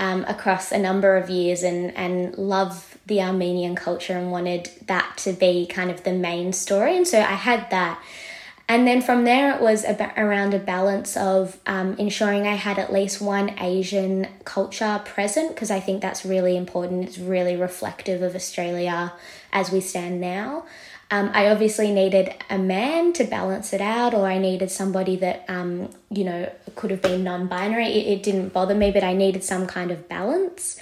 um, 0.00 0.24
across 0.26 0.72
a 0.72 0.78
number 0.78 1.16
of 1.16 1.28
years 1.28 1.62
and, 1.62 1.94
and 1.94 2.36
love 2.36 2.98
the 3.06 3.20
Armenian 3.20 3.76
culture 3.76 4.14
and 4.14 4.32
wanted 4.32 4.70
that 4.86 5.18
to 5.18 5.32
be 5.32 5.66
kind 5.66 5.90
of 5.90 6.02
the 6.04 6.12
main 6.12 6.52
story. 6.54 6.96
And 6.96 7.06
so 7.06 7.20
I 7.20 7.34
had 7.34 7.70
that. 7.70 8.02
And 8.66 8.86
then 8.86 9.02
from 9.02 9.24
there, 9.24 9.54
it 9.54 9.60
was 9.60 9.84
about, 9.84 10.16
around 10.16 10.54
a 10.54 10.58
balance 10.58 11.16
of 11.16 11.58
um, 11.66 11.96
ensuring 11.98 12.46
I 12.46 12.54
had 12.54 12.78
at 12.78 12.92
least 12.92 13.20
one 13.20 13.58
Asian 13.58 14.28
culture 14.44 15.02
present 15.04 15.50
because 15.54 15.70
I 15.70 15.80
think 15.80 16.00
that's 16.00 16.24
really 16.24 16.56
important. 16.56 17.04
It's 17.04 17.18
really 17.18 17.56
reflective 17.56 18.22
of 18.22 18.34
Australia 18.34 19.12
as 19.52 19.70
we 19.70 19.80
stand 19.80 20.20
now. 20.20 20.64
Um, 21.12 21.30
I 21.34 21.48
obviously 21.48 21.90
needed 21.90 22.34
a 22.48 22.58
man 22.58 23.12
to 23.14 23.24
balance 23.24 23.72
it 23.72 23.80
out, 23.80 24.14
or 24.14 24.26
I 24.26 24.38
needed 24.38 24.70
somebody 24.70 25.16
that, 25.16 25.44
um, 25.48 25.90
you 26.08 26.22
know, 26.22 26.52
could 26.76 26.92
have 26.92 27.02
been 27.02 27.24
non 27.24 27.48
binary. 27.48 27.86
It, 27.86 28.18
it, 28.18 28.22
didn't 28.22 28.50
bother 28.50 28.76
me, 28.76 28.92
but 28.92 29.02
I 29.02 29.12
needed 29.12 29.42
some 29.42 29.66
kind 29.66 29.90
of 29.90 30.08
balance. 30.08 30.78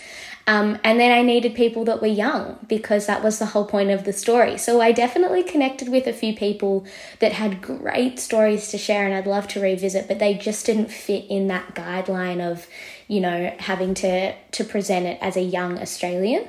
Um, 0.47 0.79
and 0.83 0.99
then 0.99 1.12
I 1.12 1.21
needed 1.21 1.55
people 1.55 1.85
that 1.85 2.01
were 2.01 2.07
young 2.07 2.59
because 2.67 3.05
that 3.05 3.23
was 3.23 3.38
the 3.38 3.45
whole 3.45 3.67
point 3.67 3.91
of 3.91 4.05
the 4.05 4.14
story. 4.14 4.57
So 4.57 4.81
I 4.81 4.93
definitely 4.93 5.43
connected 5.43 5.91
with 5.91 6.07
a 6.07 6.12
few 6.12 6.35
people 6.35 6.87
that 7.19 7.33
had 7.33 7.61
great 7.61 8.19
stories 8.19 8.69
to 8.69 8.79
share 8.79 9.05
and 9.05 9.14
I'd 9.14 9.27
love 9.27 9.47
to 9.49 9.61
revisit, 9.61 10.09
but 10.09 10.19
they 10.19 10.33
just 10.33 10.64
didn't 10.64 10.91
fit 10.91 11.27
in 11.29 11.49
that 11.49 11.75
guideline 11.75 12.41
of, 12.41 12.67
you 13.09 13.21
know, 13.21 13.55
having 13.59 13.93
to, 13.95 14.33
to 14.33 14.64
present 14.64 15.05
it 15.05 15.19
as 15.21 15.37
a 15.37 15.43
young 15.43 15.79
Australian. 15.79 16.49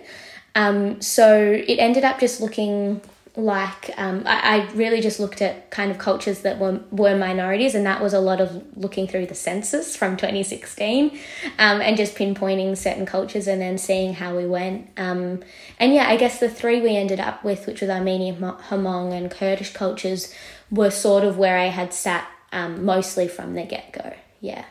Um, 0.56 1.02
so 1.02 1.52
it 1.52 1.76
ended 1.78 2.06
up 2.06 2.22
just 2.22 2.40
looking 2.40 3.02
like 3.40 3.92
um, 3.98 4.24
I, 4.26 4.68
I, 4.68 4.72
really 4.74 5.02
just 5.02 5.20
looked 5.20 5.42
at 5.42 5.72
kind 5.72 5.92
of 5.92 5.98
cultures 5.98 6.42
that 6.42 6.60
were, 6.60 6.82
were 6.92 7.18
minorities 7.18 7.74
and 7.74 7.86
that 7.86 8.02
was 8.02 8.14
a 8.14 8.20
lot 8.20 8.42
of 8.42 8.64
looking 8.78 9.08
through 9.08 9.28
the 9.28 9.36
census 9.36 9.96
from 9.96 10.18
2016 10.18 11.18
um, 11.58 11.82
and 11.82 11.96
just 11.98 12.16
pinpointing 12.16 12.78
certain 12.78 13.06
cultures 13.06 13.48
and 13.48 13.62
then 13.62 13.78
seeing 13.78 14.14
how 14.14 14.36
we 14.36 14.46
went. 14.46 14.90
Um, 14.98 15.42
and 15.80 15.94
yeah 15.94 16.08
i 16.08 16.18
guess 16.18 16.40
the 16.40 16.50
three 16.50 16.82
we 16.82 16.96
ended 16.96 17.20
up 17.20 17.44
with 17.44 17.66
which 17.66 17.82
was 17.82 17.90
armenian 17.90 18.36
hmong 18.36 19.14
and 19.14 19.32
kurdish 19.32 19.74
cultures 19.74 20.34
were 20.70 20.92
sort 20.92 21.24
of 21.24 21.38
where 21.38 21.58
i 21.58 21.68
had 21.68 21.94
sat 21.94 22.28
um, 22.52 22.84
mostly 22.84 23.28
from 23.28 23.54
the 23.54 23.64
get-go. 23.64 24.14
Yeah. 24.42 24.66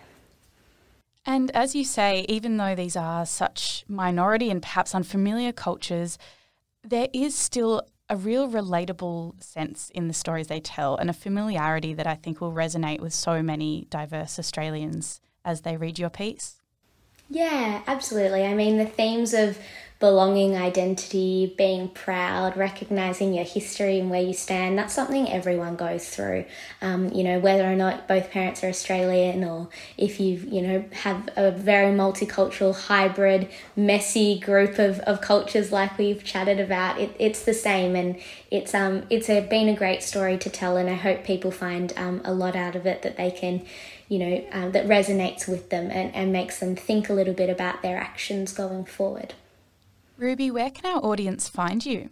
And 1.24 1.50
as 1.54 1.74
you 1.74 1.84
say 1.84 2.24
even 2.28 2.56
though 2.56 2.74
these 2.74 2.96
are 2.96 3.24
such 3.24 3.84
minority 3.88 4.50
and 4.50 4.62
perhaps 4.62 4.94
unfamiliar 4.94 5.52
cultures 5.52 6.18
there 6.82 7.08
is 7.12 7.34
still 7.34 7.82
a 8.10 8.16
real 8.16 8.48
relatable 8.48 9.42
sense 9.42 9.90
in 9.94 10.08
the 10.08 10.14
stories 10.14 10.46
they 10.46 10.60
tell 10.60 10.96
and 10.96 11.10
a 11.10 11.12
familiarity 11.12 11.92
that 11.94 12.06
I 12.06 12.14
think 12.14 12.40
will 12.40 12.52
resonate 12.52 13.00
with 13.00 13.12
so 13.12 13.42
many 13.42 13.86
diverse 13.90 14.38
Australians 14.38 15.20
as 15.44 15.62
they 15.62 15.76
read 15.76 15.98
your 15.98 16.10
piece. 16.10 16.56
Yeah, 17.30 17.82
absolutely. 17.86 18.46
I 18.46 18.54
mean, 18.54 18.78
the 18.78 18.86
themes 18.86 19.34
of 19.34 19.58
belonging, 20.00 20.56
identity, 20.56 21.52
being 21.58 21.88
proud, 21.88 22.56
recognizing 22.56 23.34
your 23.34 23.44
history 23.44 23.98
and 23.98 24.10
where 24.10 24.22
you 24.22 24.32
stand. 24.32 24.78
That's 24.78 24.94
something 24.94 25.28
everyone 25.28 25.74
goes 25.74 26.08
through. 26.08 26.44
Um, 26.80 27.10
you 27.12 27.24
know, 27.24 27.40
whether 27.40 27.64
or 27.64 27.74
not 27.74 28.06
both 28.06 28.30
parents 28.30 28.62
are 28.62 28.68
Australian 28.68 29.42
or 29.42 29.68
if 29.96 30.20
you, 30.20 30.36
you 30.36 30.62
know, 30.62 30.84
have 30.92 31.28
a 31.34 31.50
very 31.50 31.92
multicultural, 31.92 32.76
hybrid, 32.76 33.48
messy 33.74 34.38
group 34.38 34.78
of, 34.78 35.00
of 35.00 35.20
cultures 35.20 35.72
like 35.72 35.98
we've 35.98 36.22
chatted 36.22 36.60
about, 36.60 37.00
it, 37.00 37.16
it's 37.18 37.42
the 37.42 37.54
same. 37.54 37.96
And 37.96 38.20
it's, 38.52 38.74
um, 38.74 39.04
it's 39.10 39.28
a, 39.28 39.40
been 39.40 39.68
a 39.68 39.74
great 39.74 40.04
story 40.04 40.38
to 40.38 40.48
tell. 40.48 40.76
And 40.76 40.88
I 40.88 40.94
hope 40.94 41.24
people 41.24 41.50
find 41.50 41.92
um, 41.96 42.20
a 42.24 42.32
lot 42.32 42.54
out 42.54 42.76
of 42.76 42.86
it 42.86 43.02
that 43.02 43.16
they 43.16 43.32
can 43.32 43.66
you 44.08 44.18
know, 44.18 44.44
um, 44.52 44.72
that 44.72 44.86
resonates 44.86 45.46
with 45.46 45.68
them 45.68 45.90
and, 45.90 46.14
and 46.14 46.32
makes 46.32 46.60
them 46.60 46.74
think 46.74 47.10
a 47.10 47.12
little 47.12 47.34
bit 47.34 47.50
about 47.50 47.82
their 47.82 47.98
actions 47.98 48.54
going 48.54 48.86
forward. 48.86 49.34
Ruby, 50.18 50.50
where 50.50 50.70
can 50.70 50.84
our 50.92 51.00
audience 51.04 51.48
find 51.48 51.86
you? 51.86 52.10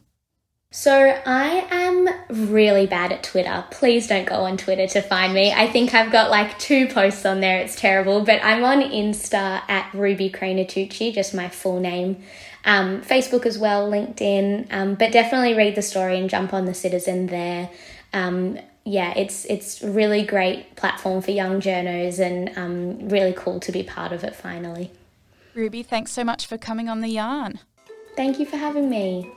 So, 0.71 0.93
I 1.27 1.67
am 1.71 2.09
really 2.51 2.87
bad 2.87 3.11
at 3.11 3.25
Twitter. 3.25 3.65
Please 3.73 4.07
don't 4.07 4.27
go 4.27 4.45
on 4.45 4.57
Twitter 4.57 4.87
to 4.87 5.03
find 5.03 5.35
me. 5.35 5.53
I 5.53 5.69
think 5.69 5.93
I've 5.93 6.13
got 6.13 6.31
like 6.31 6.57
two 6.59 6.87
posts 6.87 7.27
on 7.27 7.41
there. 7.41 7.59
It's 7.59 7.75
terrible. 7.75 8.25
But 8.25 8.45
I'm 8.45 8.63
on 8.63 8.81
Insta 8.81 9.63
at 9.69 9.93
Ruby 9.93 10.31
Kraner-Tucci, 10.31 11.13
just 11.13 11.35
my 11.35 11.49
full 11.49 11.81
name. 11.81 12.23
Um, 12.65 13.03
Facebook 13.03 13.45
as 13.45 13.59
well, 13.59 13.91
LinkedIn. 13.91 14.73
Um, 14.73 14.95
but 14.95 15.11
definitely 15.11 15.55
read 15.55 15.75
the 15.75 15.83
story 15.83 16.19
and 16.19 16.31
jump 16.31 16.55
on 16.55 16.65
the 16.65 16.75
Citizen 16.75 17.27
there. 17.27 17.71
Um, 18.13 18.59
yeah, 18.85 19.15
it's 19.17 19.45
it's 19.47 19.83
really 19.83 20.25
great 20.25 20.77
platform 20.77 21.23
for 21.23 21.33
young 21.33 21.61
journos 21.61 22.21
and 22.21 22.57
um, 22.57 23.09
really 23.09 23.33
cool 23.33 23.59
to 23.61 23.73
be 23.73 23.83
part 23.83 24.13
of 24.13 24.23
it 24.23 24.37
finally. 24.37 24.93
Ruby, 25.55 25.83
thanks 25.83 26.13
so 26.13 26.23
much 26.23 26.47
for 26.47 26.57
coming 26.57 26.89
on 26.89 27.01
the 27.01 27.09
yarn. 27.09 27.59
Thank 28.17 28.39
you 28.39 28.47
for 28.47 28.57
having 28.57 28.89
me. 28.89 29.31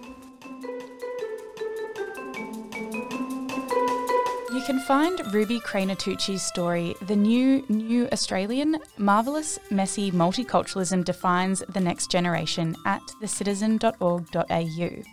You 4.54 4.62
can 4.65 4.80
find 4.82 5.34
Ruby 5.34 5.60
Kraner-Tucci's 5.60 6.42
story, 6.42 6.96
The 7.04 7.15
New 7.15 7.63
New 7.70 8.08
Australian 8.12 8.78
Marvellous 8.98 9.60
Messy 9.70 10.12
Multiculturalism 10.12 11.04
Defines 11.06 11.63
the 11.70 11.80
Next 11.80 12.10
Generation, 12.10 12.76
at 12.86 13.02
thecitizen.org.au. 13.22 15.04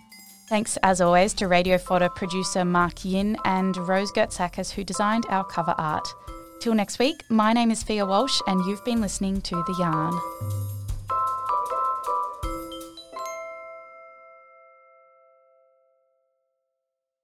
Thanks, 0.48 0.76
as 0.82 1.00
always, 1.00 1.34
to 1.34 1.48
Radio 1.48 1.76
Fodder 1.76 2.08
producer 2.10 2.64
Mark 2.64 3.04
Yin 3.04 3.36
and 3.44 3.76
Rose 3.76 4.12
Gertsakis, 4.12 4.70
who 4.70 4.84
designed 4.84 5.26
our 5.28 5.44
cover 5.44 5.74
art. 5.76 6.06
Till 6.60 6.74
next 6.74 6.98
week, 6.98 7.16
my 7.30 7.52
name 7.52 7.70
is 7.70 7.82
Fia 7.82 8.06
Walsh, 8.06 8.40
and 8.46 8.64
you've 8.66 8.84
been 8.84 9.00
listening 9.00 9.40
to 9.42 9.56
The 9.56 9.76
Yarn. 9.78 10.75